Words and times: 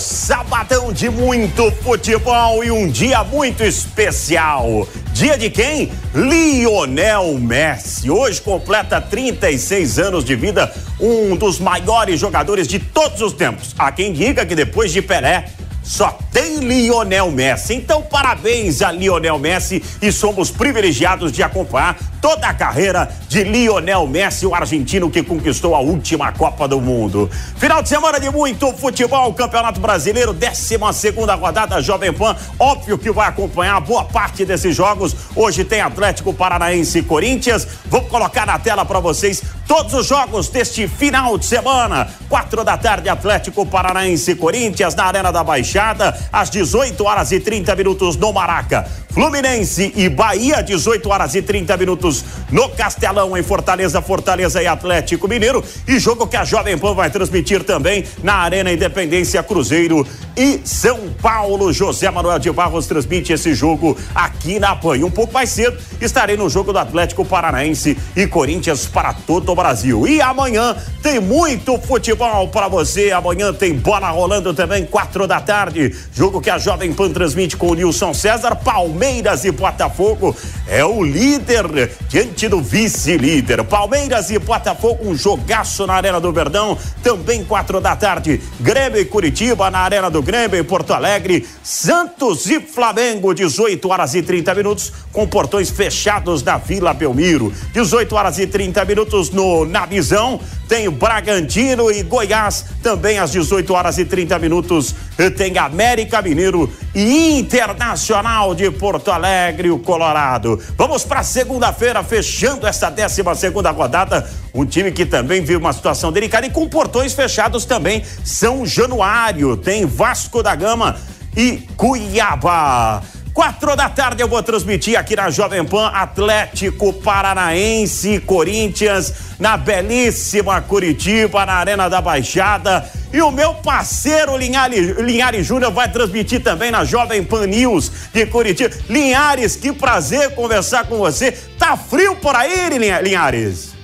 Sabadão 0.00 0.92
de 0.92 1.10
muito 1.10 1.70
futebol 1.82 2.64
e 2.64 2.70
um 2.70 2.88
dia 2.88 3.22
muito 3.22 3.62
especial. 3.62 4.88
Dia 5.12 5.36
de 5.36 5.50
quem? 5.50 5.92
Lionel 6.14 7.34
Messi. 7.38 8.10
Hoje 8.10 8.40
completa 8.40 9.00
36 9.00 9.98
anos 9.98 10.24
de 10.24 10.34
vida, 10.34 10.72
um 10.98 11.36
dos 11.36 11.60
maiores 11.60 12.18
jogadores 12.18 12.66
de 12.66 12.78
todos 12.78 13.20
os 13.20 13.34
tempos. 13.34 13.74
Há 13.78 13.92
quem 13.92 14.12
diga 14.12 14.46
que 14.46 14.54
depois 14.54 14.90
de 14.90 15.02
Pelé, 15.02 15.44
só 15.82 16.18
tem 16.32 16.58
Lionel 16.58 17.30
Messi. 17.30 17.74
Então, 17.74 18.02
parabéns 18.02 18.80
a 18.80 18.90
Lionel 18.90 19.38
Messi 19.38 19.82
e 20.00 20.10
somos 20.10 20.50
privilegiados 20.50 21.30
de 21.32 21.42
acompanhar 21.42 21.98
toda 22.20 22.46
a 22.46 22.54
carreira 22.54 23.08
de 23.28 23.42
Lionel 23.44 24.06
Messi, 24.06 24.46
o 24.46 24.54
argentino 24.54 25.10
que 25.10 25.22
conquistou 25.22 25.74
a 25.74 25.80
última 25.80 26.32
Copa 26.32 26.68
do 26.68 26.80
Mundo. 26.80 27.30
Final 27.56 27.82
de 27.82 27.88
semana 27.88 28.20
de 28.20 28.30
muito 28.30 28.72
futebol, 28.72 29.32
Campeonato 29.34 29.80
Brasileiro, 29.80 30.32
12 30.32 30.78
segunda 30.92 31.34
rodada 31.34 31.80
Jovem 31.80 32.12
Pan. 32.12 32.36
Óbvio 32.58 32.98
que 32.98 33.10
vai 33.10 33.28
acompanhar 33.28 33.80
boa 33.80 34.04
parte 34.04 34.44
desses 34.44 34.74
jogos. 34.74 35.14
Hoje 35.34 35.64
tem 35.64 35.80
Atlético 35.80 36.32
Paranaense 36.32 36.98
e 36.98 37.02
Corinthians. 37.02 37.66
Vou 37.86 38.02
colocar 38.02 38.46
na 38.46 38.58
tela 38.58 38.84
para 38.84 39.00
vocês 39.00 39.42
todos 39.66 39.94
os 39.94 40.06
jogos 40.06 40.48
deste 40.48 40.88
final 40.88 41.38
de 41.38 41.46
semana. 41.46 42.08
Quatro 42.28 42.64
da 42.64 42.76
tarde, 42.76 43.08
Atlético 43.08 43.64
Paranaense 43.64 44.32
e 44.32 44.34
Corinthians 44.34 44.94
na 44.94 45.04
Arena 45.04 45.30
da 45.30 45.44
Baixada, 45.44 46.18
às 46.32 46.50
18 46.50 47.04
horas 47.04 47.30
e 47.32 47.38
30 47.38 47.74
minutos 47.76 48.16
no 48.16 48.32
Maraca. 48.32 48.86
Fluminense 49.10 49.92
e 49.96 50.08
Bahia, 50.08 50.62
18 50.62 51.08
horas 51.08 51.34
e 51.34 51.42
30 51.42 51.76
minutos 51.76 52.09
no 52.50 52.68
Castelão, 52.68 53.36
em 53.36 53.42
Fortaleza, 53.42 54.02
Fortaleza 54.02 54.62
e 54.62 54.66
Atlético 54.66 55.28
Mineiro. 55.28 55.62
E 55.86 55.98
jogo 55.98 56.26
que 56.26 56.36
a 56.36 56.44
Jovem 56.44 56.76
Pan 56.76 56.94
vai 56.94 57.10
transmitir 57.10 57.64
também 57.64 58.04
na 58.22 58.34
Arena 58.34 58.72
Independência 58.72 59.42
Cruzeiro 59.42 60.06
e 60.36 60.60
São 60.64 60.98
Paulo. 61.20 61.72
José 61.72 62.10
Manuel 62.10 62.38
de 62.38 62.50
Barros 62.50 62.86
transmite 62.86 63.32
esse 63.32 63.54
jogo 63.54 63.96
aqui 64.14 64.58
na 64.58 64.74
Pan. 64.74 64.98
Um 65.04 65.10
pouco 65.10 65.32
mais 65.32 65.50
cedo 65.50 65.78
estarei 66.00 66.36
no 66.36 66.48
jogo 66.48 66.72
do 66.72 66.78
Atlético 66.78 67.24
Paranaense 67.24 67.96
e 68.16 68.26
Corinthians 68.26 68.86
para 68.86 69.12
todo 69.12 69.52
o 69.52 69.54
Brasil. 69.54 70.06
E 70.06 70.20
amanhã 70.20 70.76
tem 71.02 71.20
muito 71.20 71.78
futebol 71.78 72.48
para 72.48 72.68
você. 72.68 73.12
Amanhã 73.12 73.52
tem 73.52 73.74
bola 73.74 74.10
rolando 74.10 74.52
também, 74.54 74.84
quatro 74.84 75.26
da 75.26 75.40
tarde. 75.40 75.94
Jogo 76.12 76.40
que 76.40 76.50
a 76.50 76.58
Jovem 76.58 76.92
Pan 76.92 77.10
transmite 77.10 77.56
com 77.56 77.68
o 77.68 77.74
Nilson 77.74 78.14
César. 78.14 78.56
Palmeiras 78.56 79.44
e 79.44 79.50
Botafogo 79.50 80.36
é 80.66 80.84
o 80.84 81.02
líder 81.02 81.90
diante 82.08 82.48
do 82.48 82.60
vice-líder. 82.60 83.64
Palmeiras 83.64 84.30
e 84.30 84.38
Botafogo, 84.38 85.08
um 85.08 85.14
jogaço 85.16 85.86
na 85.86 85.94
Arena 85.94 86.20
do 86.20 86.32
Verdão. 86.32 86.76
Também 87.02 87.44
quatro 87.44 87.80
da 87.80 87.94
tarde. 87.96 88.40
Grêmio 88.60 89.00
e 89.00 89.04
Curitiba 89.04 89.70
na 89.70 89.80
Arena 89.80 90.10
do 90.10 90.22
Grêmio 90.22 90.58
em 90.58 90.64
Porto 90.64 90.92
Alegre. 90.92 91.46
Santos 91.62 92.46
e 92.46 92.60
Flamengo, 92.60 93.34
18 93.34 93.88
horas 93.88 94.14
e 94.14 94.22
30 94.22 94.54
minutos, 94.54 94.92
com 95.12 95.26
portões 95.26 95.70
fechados 95.70 96.42
na 96.42 96.58
Vila 96.58 96.94
Belmiro. 96.94 97.52
18 97.72 98.14
horas 98.14 98.38
e 98.38 98.46
30 98.46 98.84
minutos 98.84 99.30
no 99.30 99.64
Na 99.64 99.86
Visão. 99.86 100.40
Tem 100.70 100.88
Bragantino 100.88 101.90
e 101.90 102.00
Goiás, 102.04 102.64
também 102.80 103.18
às 103.18 103.32
18 103.32 103.74
horas 103.74 103.98
e 103.98 104.04
30 104.04 104.38
minutos. 104.38 104.94
Tem 105.36 105.58
América 105.58 106.22
Mineiro 106.22 106.72
e 106.94 107.40
Internacional 107.40 108.54
de 108.54 108.70
Porto 108.70 109.10
Alegre, 109.10 109.68
o 109.68 109.80
Colorado. 109.80 110.60
Vamos 110.78 111.04
para 111.04 111.24
segunda-feira, 111.24 111.89
fechando 112.04 112.66
essa 112.66 112.88
12 112.88 113.22
segunda 113.36 113.70
rodada. 113.70 114.28
Um 114.54 114.64
time 114.64 114.92
que 114.92 115.04
também 115.04 115.40
vive 115.40 115.56
uma 115.56 115.72
situação 115.72 116.12
delicada 116.12 116.46
e 116.46 116.50
com 116.50 116.68
portões 116.68 117.12
fechados 117.12 117.64
também. 117.64 118.04
São 118.24 118.64
Januário, 118.64 119.56
tem 119.56 119.84
Vasco 119.84 120.42
da 120.42 120.54
Gama 120.54 120.96
e 121.36 121.58
Cuiabá. 121.76 123.02
Quatro 123.32 123.76
da 123.76 123.88
tarde 123.88 124.22
eu 124.22 124.28
vou 124.28 124.42
transmitir 124.42 124.98
aqui 124.98 125.14
na 125.14 125.30
Jovem 125.30 125.64
Pan 125.64 125.86
Atlético 125.88 126.92
Paranaense 126.92 128.20
Corinthians 128.20 129.12
na 129.38 129.56
belíssima 129.56 130.60
Curitiba, 130.60 131.46
na 131.46 131.54
Arena 131.54 131.88
da 131.88 132.00
Baixada. 132.00 132.84
E 133.12 133.20
o 133.20 133.32
meu 133.32 133.54
parceiro 133.54 134.36
Linhares, 134.36 134.96
Linhares 134.98 135.44
Júnior 135.44 135.72
vai 135.72 135.90
transmitir 135.90 136.44
também 136.44 136.70
na 136.70 136.84
Jovem 136.84 137.24
Pan 137.24 137.44
News 137.44 137.90
de 138.12 138.24
Curitiba. 138.26 138.72
Linhares, 138.88 139.56
que 139.56 139.72
prazer 139.72 140.32
conversar 140.36 140.86
com 140.86 140.96
você. 140.96 141.32
Tá 141.58 141.76
frio 141.76 142.14
por 142.14 142.36
aí, 142.36 142.68
Linhares? 143.02 143.74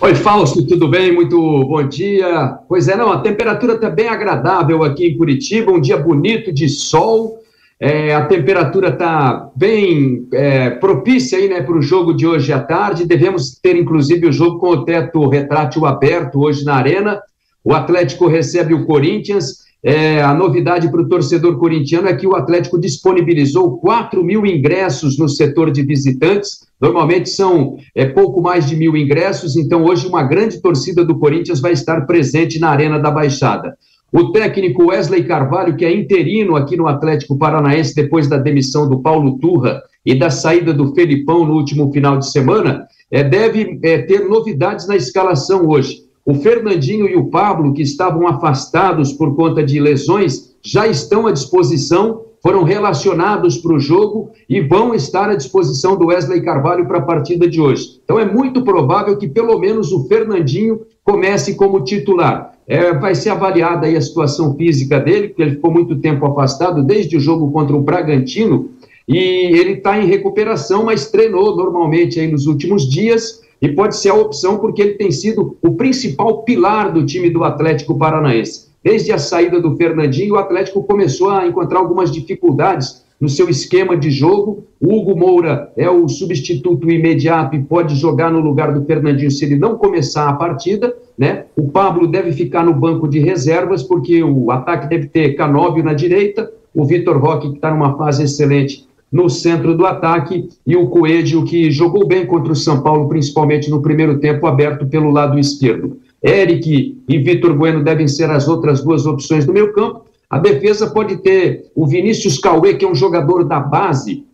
Oi, 0.00 0.16
Fausto, 0.16 0.66
tudo 0.66 0.88
bem? 0.88 1.14
Muito 1.14 1.36
bom 1.64 1.86
dia. 1.86 2.58
Pois 2.68 2.88
é, 2.88 2.96
não, 2.96 3.12
a 3.12 3.20
temperatura 3.20 3.74
está 3.74 3.88
bem 3.88 4.08
agradável 4.08 4.82
aqui 4.82 5.06
em 5.06 5.16
Curitiba, 5.16 5.70
um 5.70 5.80
dia 5.80 5.96
bonito 5.96 6.52
de 6.52 6.68
sol. 6.68 7.38
É, 7.78 8.14
a 8.14 8.26
temperatura 8.26 8.88
está 8.88 9.48
bem 9.54 10.26
é, 10.32 10.70
propícia 10.70 11.38
né, 11.48 11.62
para 11.62 11.76
o 11.76 11.82
jogo 11.82 12.14
de 12.14 12.26
hoje 12.26 12.52
à 12.52 12.58
tarde. 12.58 13.06
Devemos 13.06 13.60
ter, 13.60 13.76
inclusive, 13.76 14.26
o 14.26 14.32
jogo 14.32 14.58
com 14.58 14.70
o 14.70 14.84
teto 14.84 15.28
retrátil 15.28 15.86
aberto 15.86 16.40
hoje 16.40 16.64
na 16.64 16.74
Arena. 16.74 17.20
O 17.66 17.74
Atlético 17.74 18.28
recebe 18.28 18.72
o 18.72 18.86
Corinthians. 18.86 19.66
É, 19.82 20.22
a 20.22 20.32
novidade 20.32 20.88
para 20.88 21.02
o 21.02 21.08
torcedor 21.08 21.58
corintiano 21.58 22.06
é 22.06 22.14
que 22.14 22.24
o 22.24 22.36
Atlético 22.36 22.78
disponibilizou 22.78 23.78
4 23.78 24.22
mil 24.22 24.46
ingressos 24.46 25.18
no 25.18 25.28
setor 25.28 25.72
de 25.72 25.82
visitantes. 25.82 26.64
Normalmente 26.80 27.28
são 27.28 27.76
é, 27.92 28.06
pouco 28.06 28.40
mais 28.40 28.68
de 28.68 28.76
mil 28.76 28.96
ingressos, 28.96 29.56
então 29.56 29.84
hoje 29.84 30.06
uma 30.06 30.22
grande 30.22 30.62
torcida 30.62 31.04
do 31.04 31.18
Corinthians 31.18 31.60
vai 31.60 31.72
estar 31.72 32.06
presente 32.06 32.60
na 32.60 32.70
Arena 32.70 33.00
da 33.00 33.10
Baixada. 33.10 33.76
O 34.12 34.30
técnico 34.30 34.86
Wesley 34.86 35.24
Carvalho, 35.24 35.76
que 35.76 35.84
é 35.84 35.92
interino 35.92 36.54
aqui 36.54 36.76
no 36.76 36.86
Atlético 36.86 37.36
Paranaense 37.36 37.96
depois 37.96 38.28
da 38.28 38.38
demissão 38.38 38.88
do 38.88 39.02
Paulo 39.02 39.40
Turra 39.40 39.82
e 40.04 40.14
da 40.14 40.30
saída 40.30 40.72
do 40.72 40.94
Felipão 40.94 41.44
no 41.44 41.54
último 41.54 41.92
final 41.92 42.16
de 42.16 42.30
semana, 42.30 42.86
é, 43.10 43.24
deve 43.24 43.80
é, 43.82 43.98
ter 44.02 44.20
novidades 44.28 44.86
na 44.86 44.94
escalação 44.94 45.66
hoje. 45.66 46.05
O 46.26 46.34
Fernandinho 46.34 47.08
e 47.08 47.14
o 47.14 47.26
Pablo, 47.26 47.72
que 47.72 47.82
estavam 47.82 48.26
afastados 48.26 49.12
por 49.12 49.36
conta 49.36 49.62
de 49.62 49.78
lesões, 49.78 50.56
já 50.60 50.84
estão 50.84 51.28
à 51.28 51.30
disposição, 51.30 52.22
foram 52.42 52.64
relacionados 52.64 53.58
para 53.58 53.72
o 53.72 53.78
jogo 53.78 54.30
e 54.48 54.60
vão 54.60 54.92
estar 54.92 55.30
à 55.30 55.36
disposição 55.36 55.96
do 55.96 56.06
Wesley 56.06 56.42
Carvalho 56.42 56.84
para 56.88 56.98
a 56.98 57.02
partida 57.02 57.48
de 57.48 57.60
hoje. 57.60 58.00
Então 58.02 58.18
é 58.18 58.24
muito 58.24 58.62
provável 58.62 59.16
que 59.16 59.28
pelo 59.28 59.56
menos 59.60 59.92
o 59.92 60.08
Fernandinho 60.08 60.80
comece 61.04 61.54
como 61.54 61.84
titular. 61.84 62.54
É, 62.66 62.92
vai 62.92 63.14
ser 63.14 63.30
avaliada 63.30 63.86
a 63.86 64.00
situação 64.00 64.56
física 64.56 64.98
dele, 64.98 65.28
porque 65.28 65.42
ele 65.42 65.52
ficou 65.52 65.70
muito 65.70 65.94
tempo 66.00 66.26
afastado 66.26 66.82
desde 66.82 67.16
o 67.16 67.20
jogo 67.20 67.52
contra 67.52 67.76
o 67.76 67.82
Bragantino, 67.82 68.70
e 69.06 69.16
ele 69.16 69.74
está 69.74 69.96
em 70.02 70.08
recuperação, 70.08 70.84
mas 70.86 71.08
treinou 71.08 71.56
normalmente 71.56 72.18
aí 72.18 72.26
nos 72.26 72.46
últimos 72.46 72.90
dias, 72.90 73.45
e 73.66 73.74
pode 73.74 73.96
ser 73.96 74.10
a 74.10 74.14
opção 74.14 74.58
porque 74.58 74.80
ele 74.80 74.94
tem 74.94 75.10
sido 75.10 75.56
o 75.60 75.72
principal 75.72 76.42
pilar 76.44 76.92
do 76.92 77.04
time 77.04 77.28
do 77.28 77.42
Atlético 77.42 77.98
Paranaense. 77.98 78.68
Desde 78.82 79.10
a 79.10 79.18
saída 79.18 79.60
do 79.60 79.76
Fernandinho, 79.76 80.34
o 80.34 80.38
Atlético 80.38 80.84
começou 80.84 81.30
a 81.30 81.46
encontrar 81.46 81.80
algumas 81.80 82.12
dificuldades 82.12 83.04
no 83.20 83.28
seu 83.28 83.48
esquema 83.48 83.96
de 83.96 84.10
jogo. 84.10 84.64
O 84.80 84.94
Hugo 84.94 85.16
Moura 85.16 85.72
é 85.76 85.90
o 85.90 86.06
substituto 86.06 86.88
imediato 86.88 87.56
e 87.56 87.62
pode 87.62 87.96
jogar 87.96 88.30
no 88.30 88.38
lugar 88.38 88.72
do 88.72 88.84
Fernandinho 88.84 89.30
se 89.30 89.44
ele 89.44 89.56
não 89.56 89.76
começar 89.76 90.28
a 90.28 90.34
partida, 90.34 90.94
né? 91.18 91.46
O 91.56 91.68
Pablo 91.68 92.06
deve 92.06 92.30
ficar 92.30 92.64
no 92.64 92.72
banco 92.72 93.08
de 93.08 93.18
reservas 93.18 93.82
porque 93.82 94.22
o 94.22 94.52
ataque 94.52 94.88
deve 94.88 95.08
ter 95.08 95.34
Canóbio 95.34 95.82
na 95.82 95.92
direita, 95.92 96.52
o 96.72 96.84
Vitor 96.84 97.18
Roque 97.18 97.50
que 97.50 97.56
está 97.56 97.72
numa 97.72 97.96
fase 97.96 98.22
excelente 98.22 98.86
no 99.16 99.30
centro 99.30 99.74
do 99.74 99.86
ataque 99.86 100.46
e 100.66 100.76
o 100.76 100.88
Coelho 100.88 101.42
que 101.44 101.70
jogou 101.70 102.06
bem 102.06 102.26
contra 102.26 102.52
o 102.52 102.56
São 102.56 102.82
Paulo, 102.82 103.08
principalmente 103.08 103.70
no 103.70 103.80
primeiro 103.80 104.18
tempo 104.18 104.46
aberto 104.46 104.84
pelo 104.86 105.10
lado 105.10 105.38
esquerdo. 105.38 105.96
Eric 106.22 106.98
e 107.08 107.18
Vitor 107.18 107.54
Bueno 107.56 107.82
devem 107.82 108.06
ser 108.06 108.28
as 108.30 108.46
outras 108.46 108.84
duas 108.84 109.06
opções 109.06 109.46
do 109.46 109.54
meio 109.54 109.72
campo. 109.72 110.04
A 110.28 110.38
defesa 110.38 110.90
pode 110.90 111.16
ter 111.22 111.70
o 111.74 111.86
Vinícius 111.86 112.38
Cauê, 112.38 112.74
que 112.74 112.84
é 112.84 112.88
um 112.88 112.94
jogador 112.94 113.44
da 113.44 113.58
base, 113.58 114.24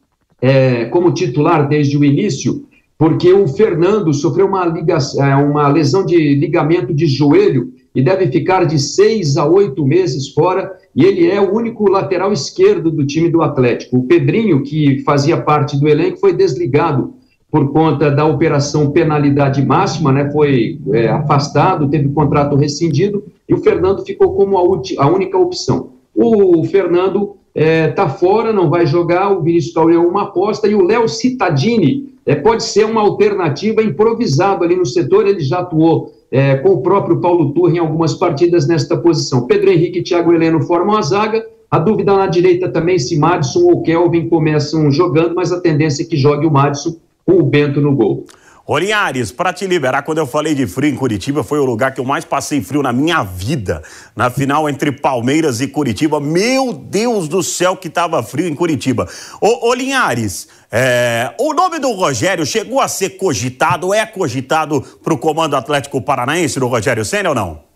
é, 0.40 0.86
como 0.86 1.12
titular 1.12 1.68
desde 1.68 1.96
o 1.96 2.04
início, 2.04 2.64
porque 2.98 3.32
o 3.32 3.46
Fernando 3.46 4.12
sofreu 4.12 4.46
uma, 4.46 4.64
liga, 4.66 4.98
é, 5.18 5.36
uma 5.36 5.68
lesão 5.68 6.04
de 6.04 6.34
ligamento 6.34 6.92
de 6.92 7.06
joelho 7.06 7.72
e 7.94 8.02
deve 8.02 8.26
ficar 8.28 8.64
de 8.64 8.78
seis 8.78 9.36
a 9.36 9.46
oito 9.46 9.84
meses 9.84 10.32
fora, 10.32 10.72
e 10.94 11.04
ele 11.04 11.30
é 11.30 11.40
o 11.40 11.54
único 11.54 11.90
lateral 11.90 12.32
esquerdo 12.32 12.90
do 12.90 13.06
time 13.06 13.28
do 13.28 13.42
Atlético. 13.42 13.98
O 13.98 14.04
Pedrinho, 14.04 14.62
que 14.62 15.00
fazia 15.00 15.40
parte 15.40 15.78
do 15.78 15.88
elenco, 15.88 16.18
foi 16.18 16.32
desligado 16.32 17.14
por 17.50 17.70
conta 17.70 18.10
da 18.10 18.24
operação 18.24 18.90
penalidade 18.92 19.64
máxima, 19.64 20.10
né, 20.10 20.30
foi 20.32 20.78
é, 20.90 21.08
afastado, 21.08 21.88
teve 21.90 22.08
o 22.08 22.12
contrato 22.12 22.56
rescindido, 22.56 23.24
e 23.46 23.52
o 23.52 23.58
Fernando 23.58 24.02
ficou 24.04 24.34
como 24.34 24.56
a, 24.56 25.04
a 25.04 25.06
única 25.06 25.36
opção. 25.36 25.90
O 26.14 26.64
Fernando 26.64 27.36
está 27.54 27.70
é, 27.70 27.88
tá 27.88 28.08
fora, 28.08 28.54
não 28.54 28.70
vai 28.70 28.86
jogar, 28.86 29.30
o 29.30 29.42
Vinícius 29.42 29.74
Cauê 29.74 29.94
é 29.96 29.98
uma 29.98 30.22
aposta, 30.22 30.66
e 30.66 30.74
o 30.74 30.82
Léo 30.82 31.06
Cittadini 31.06 32.14
é, 32.24 32.34
pode 32.34 32.64
ser 32.64 32.86
uma 32.86 33.02
alternativa 33.02 33.82
improvisado 33.82 34.64
ali 34.64 34.74
no 34.74 34.86
setor, 34.86 35.26
ele 35.26 35.40
já 35.40 35.58
atuou 35.58 36.10
é, 36.32 36.56
com 36.56 36.70
o 36.70 36.82
próprio 36.82 37.20
Paulo 37.20 37.52
Turra 37.52 37.74
em 37.74 37.78
algumas 37.78 38.14
partidas 38.14 38.66
nesta 38.66 38.96
posição. 38.96 39.46
Pedro 39.46 39.70
Henrique 39.70 39.98
e 39.98 40.02
Thiago 40.02 40.32
Heleno 40.32 40.62
formam 40.62 40.96
a 40.96 41.02
zaga, 41.02 41.46
a 41.70 41.78
dúvida 41.78 42.16
na 42.16 42.26
direita 42.26 42.70
também 42.70 42.98
se 42.98 43.18
Madison 43.18 43.66
ou 43.66 43.82
Kelvin 43.82 44.28
começam 44.28 44.90
jogando, 44.90 45.34
mas 45.34 45.52
a 45.52 45.60
tendência 45.60 46.02
é 46.02 46.06
que 46.06 46.16
jogue 46.16 46.46
o 46.46 46.50
Madison 46.50 46.96
com 47.26 47.34
o 47.34 47.42
Bento 47.42 47.82
no 47.82 47.94
gol. 47.94 48.24
Ô 48.64 48.78
Linhares, 48.78 49.32
para 49.32 49.52
te 49.52 49.66
liberar, 49.66 50.02
quando 50.02 50.18
eu 50.18 50.26
falei 50.26 50.54
de 50.54 50.68
frio 50.68 50.88
em 50.88 50.94
Curitiba, 50.94 51.42
foi 51.42 51.58
o 51.58 51.64
lugar 51.64 51.92
que 51.92 52.00
eu 52.00 52.04
mais 52.04 52.24
passei 52.24 52.60
frio 52.60 52.80
na 52.80 52.92
minha 52.92 53.24
vida. 53.24 53.82
Na 54.14 54.30
final 54.30 54.68
entre 54.68 54.92
Palmeiras 54.92 55.60
e 55.60 55.66
Curitiba. 55.66 56.20
Meu 56.20 56.72
Deus 56.72 57.26
do 57.26 57.42
céu, 57.42 57.76
que 57.76 57.90
tava 57.90 58.22
frio 58.22 58.46
em 58.46 58.54
Curitiba. 58.54 59.08
Ô, 59.40 59.68
ô 59.68 59.74
Linhares, 59.74 60.46
é, 60.70 61.34
o 61.40 61.52
nome 61.52 61.80
do 61.80 61.90
Rogério 61.90 62.46
chegou 62.46 62.80
a 62.80 62.86
ser 62.86 63.10
cogitado, 63.10 63.92
é 63.92 64.06
cogitado 64.06 64.80
para 65.02 65.12
o 65.12 65.18
comando 65.18 65.56
Atlético 65.56 66.00
Paranaense 66.00 66.60
do 66.60 66.68
Rogério 66.68 67.04
Senna 67.04 67.30
ou 67.30 67.34
não? 67.34 67.72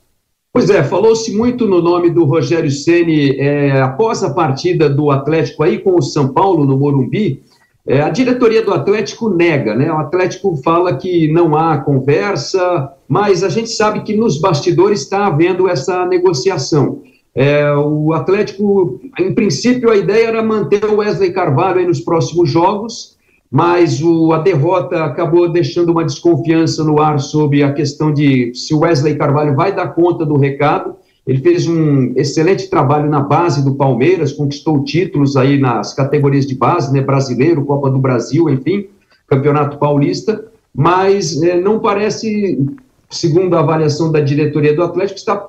Pois 0.53 0.71
é, 0.71 0.85
falou-se 0.85 1.37
muito 1.37 1.67
no 1.67 1.83
nome 1.83 2.11
do 2.11 2.25
Rogério 2.25 2.71
Ceni 2.71 3.39
é, 3.39 3.83
após 3.83 4.23
a 4.23 4.33
partida 4.33 4.89
do 4.89 5.11
Atlético 5.11 5.65
aí 5.65 5.81
com 5.81 5.97
o 5.97 6.03
São 6.03 6.33
Paulo 6.33 6.65
no 6.65 6.79
Morumbi. 6.79 7.43
É, 7.87 8.01
a 8.01 8.11
diretoria 8.11 8.65
do 8.65 8.75
Atlético 8.75 9.29
nega, 9.29 9.75
né? 9.75 9.93
O 9.93 9.99
Atlético 9.99 10.57
fala 10.57 10.97
que 10.97 11.31
não 11.31 11.57
há 11.57 11.79
conversa, 11.79 12.93
mas 13.09 13.45
a 13.45 13.49
gente 13.49 13.71
sabe 13.71 14.01
que 14.01 14.17
nos 14.17 14.41
bastidores 14.41 15.03
está 15.03 15.27
havendo 15.27 15.69
essa 15.69 16.05
negociação. 16.05 17.03
É, 17.33 17.71
o 17.75 18.13
Atlético, 18.13 18.99
em 19.19 19.33
princípio, 19.33 19.91
a 19.91 19.97
ideia 19.97 20.27
era 20.27 20.43
manter 20.43 20.85
o 20.85 20.97
Wesley 20.97 21.33
Carvalho 21.33 21.87
nos 21.87 22.01
próximos 22.01 22.51
jogos, 22.51 23.17
mas 23.49 24.03
o, 24.03 24.33
a 24.33 24.39
derrota 24.39 25.05
acabou 25.05 25.49
deixando 25.49 25.93
uma 25.93 26.05
desconfiança 26.05 26.83
no 26.83 27.01
ar 27.01 27.21
sobre 27.21 27.63
a 27.63 27.73
questão 27.73 28.13
de 28.13 28.53
se 28.55 28.75
o 28.75 28.81
Wesley 28.81 29.17
Carvalho 29.17 29.55
vai 29.55 29.73
dar 29.73 29.89
conta 29.89 30.27
do 30.27 30.37
recado. 30.37 30.97
Ele 31.27 31.41
fez 31.41 31.67
um 31.67 32.13
excelente 32.15 32.71
trabalho 32.71 33.11
na 33.11 33.21
base 33.21 33.65
do 33.65 33.75
Palmeiras, 33.75 34.33
conquistou 34.33 34.85
títulos 34.85 35.37
aí 35.37 35.59
nas 35.59 35.93
categorias 35.93 36.47
de 36.47 36.55
base, 36.55 36.93
né, 36.93 37.01
brasileiro, 37.01 37.65
Copa 37.65 37.91
do 37.91 37.99
Brasil, 37.99 38.49
enfim, 38.49 38.87
Campeonato 39.27 39.77
Paulista, 39.79 40.47
mas 40.73 41.43
é, 41.43 41.61
não 41.61 41.81
parece, 41.81 42.65
segundo 43.11 43.57
a 43.57 43.61
avaliação 43.61 44.13
da 44.13 44.21
diretoria 44.21 44.75
do 44.75 44.85
Atlético, 44.85 45.19
está 45.19 45.49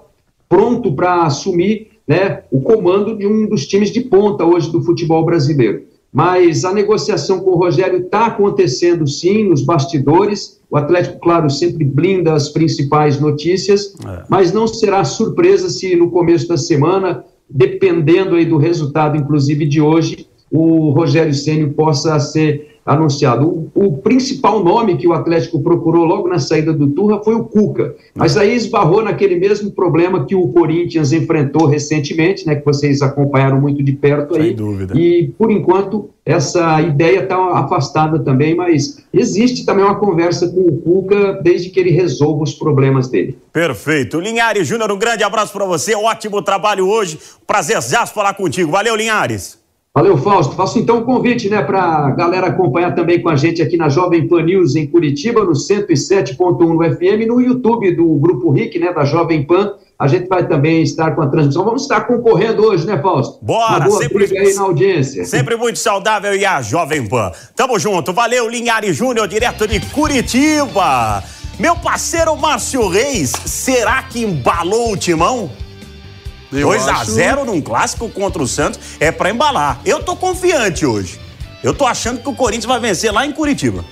pronto 0.50 0.94
para 0.94 1.25
assumir 1.25 1.89
né, 2.07 2.44
o 2.50 2.62
comando 2.62 3.15
de 3.15 3.27
um 3.27 3.47
dos 3.47 3.68
times 3.68 3.91
de 3.91 4.01
ponta 4.01 4.45
hoje 4.45 4.71
do 4.71 4.81
futebol 4.81 5.23
brasileiro. 5.25 5.83
Mas 6.12 6.63
a 6.63 6.74
negociação 6.74 7.39
com 7.39 7.51
o 7.51 7.57
Rogério 7.57 8.00
está 8.00 8.27
acontecendo 8.27 9.07
sim 9.07 9.44
nos 9.44 9.62
bastidores 9.62 10.57
o 10.69 10.75
Atlético, 10.75 11.19
claro, 11.19 11.50
sempre 11.50 11.86
blinda 11.86 12.33
as 12.33 12.50
principais 12.50 13.19
notícias, 13.19 13.95
é. 14.06 14.24
mas 14.30 14.51
não 14.51 14.68
será 14.68 15.04
surpresa 15.04 15.69
se 15.69 15.95
no 15.95 16.12
começo 16.12 16.48
da 16.48 16.57
semana, 16.57 17.24
dependendo 17.50 18.36
aí 18.36 18.45
do 18.45 18.57
resultado, 18.57 19.15
inclusive 19.15 19.65
de 19.65 19.80
hoje, 19.80 20.27
o 20.51 20.89
Rogério 20.89 21.33
Ceni 21.33 21.71
possa 21.71 22.19
ser 22.19 22.76
anunciado. 22.87 23.45
O, 23.45 23.71
o, 23.75 23.97
principal 23.97 24.63
nome 24.63 24.97
que 24.97 25.07
o 25.07 25.13
Atlético 25.13 25.61
procurou 25.61 26.05
logo 26.05 26.27
na 26.29 26.39
saída 26.39 26.71
do 26.71 26.87
Turra 26.87 27.21
foi 27.21 27.35
o 27.35 27.43
Cuca, 27.43 27.93
mas 28.15 28.37
aí 28.37 28.55
esbarrou 28.55 29.03
naquele 29.03 29.35
mesmo 29.35 29.71
problema 29.71 30.25
que 30.25 30.33
o 30.33 30.47
Corinthians 30.47 31.11
enfrentou 31.11 31.67
recentemente, 31.67 32.47
né, 32.47 32.55
que 32.55 32.65
vocês 32.65 33.01
acompanharam 33.01 33.59
muito 33.59 33.83
de 33.83 33.91
perto 33.91 34.37
aí. 34.37 34.47
Sem 34.47 34.55
dúvida. 34.55 34.97
E 34.97 35.33
por 35.37 35.51
enquanto 35.51 36.09
essa 36.25 36.81
ideia 36.81 37.23
está 37.23 37.37
afastada 37.59 38.19
também, 38.19 38.55
mas 38.55 39.03
existe 39.13 39.65
também 39.65 39.83
uma 39.83 39.95
conversa 39.95 40.47
com 40.47 40.61
o 40.61 40.77
Cuca 40.77 41.39
desde 41.43 41.69
que 41.69 41.79
ele 41.79 41.91
resolva 41.91 42.43
os 42.43 42.53
problemas 42.53 43.09
dele. 43.09 43.37
Perfeito. 43.51 44.19
Linhares 44.19 44.67
Júnior, 44.67 44.91
um 44.91 44.97
grande 44.97 45.23
abraço 45.23 45.51
para 45.51 45.65
você, 45.65 45.93
ótimo 45.93 46.41
trabalho 46.41 46.87
hoje, 46.87 47.19
prazerzaço 47.45 48.13
falar 48.13 48.33
contigo. 48.33 48.71
Valeu, 48.71 48.95
Linhares. 48.95 49.66
Valeu, 49.97 50.15
Fausto. 50.15 50.53
Faço 50.53 50.77
então 50.77 50.97
o 50.97 50.99
um 50.99 51.03
convite, 51.03 51.49
né, 51.49 51.59
para 51.63 51.81
a 51.81 52.11
galera 52.11 52.45
acompanhar 52.45 52.94
também 52.94 53.19
com 53.19 53.29
a 53.29 53.35
gente 53.35 53.63
aqui 53.63 53.75
na 53.75 53.89
Jovem 53.89 54.27
Pan 54.27 54.44
News 54.44 54.75
em 54.75 54.85
Curitiba, 54.85 55.44
no 55.44 55.53
107.1 55.53 56.38
no 56.59 56.95
FM, 56.95 57.27
no 57.27 57.41
YouTube 57.41 57.95
do 57.95 58.05
Grupo 58.19 58.51
RIC, 58.51 58.77
né, 58.77 58.94
da 58.94 59.03
Jovem 59.03 59.44
Pan. 59.44 59.73
A 59.97 60.07
gente 60.07 60.27
vai 60.27 60.47
também 60.47 60.83
estar 60.83 61.15
com 61.15 61.23
a 61.23 61.27
transmissão. 61.27 61.65
Vamos 61.65 61.81
estar 61.81 62.01
concorrendo 62.01 62.63
hoje, 62.63 62.85
né, 62.85 63.01
Fausto? 63.01 63.44
Bora, 63.44 63.85
Uma 63.85 63.88
boa 63.88 64.03
sempre 64.03 64.38
aí 64.38 64.53
na 64.53 64.61
audiência. 64.61 65.25
Sempre 65.25 65.55
muito 65.55 65.79
saudável 65.79 66.35
e 66.35 66.45
a 66.45 66.61
Jovem 66.61 67.07
Pan. 67.07 67.31
Tamo 67.55 67.79
junto. 67.79 68.13
Valeu, 68.13 68.47
Linhares 68.47 68.95
Júnior, 68.95 69.27
direto 69.27 69.67
de 69.67 69.79
Curitiba. 69.79 71.23
Meu 71.59 71.75
parceiro 71.75 72.38
Márcio 72.38 72.88
Reis, 72.88 73.31
será 73.45 74.03
que 74.03 74.23
embalou 74.23 74.91
o 74.91 74.97
timão? 74.97 75.49
2 76.51 76.88
a 76.88 77.03
0 77.03 77.45
num 77.45 77.61
clássico 77.61 78.09
contra 78.09 78.41
o 78.41 78.47
Santos 78.47 78.79
é 78.99 79.11
para 79.11 79.29
embalar. 79.29 79.79
Eu 79.85 80.03
tô 80.03 80.15
confiante 80.15 80.85
hoje. 80.85 81.19
Eu 81.63 81.73
tô 81.73 81.85
achando 81.85 82.21
que 82.21 82.29
o 82.29 82.35
Corinthians 82.35 82.65
vai 82.65 82.79
vencer 82.79 83.11
lá 83.11 83.25
em 83.25 83.31
Curitiba. 83.31 83.83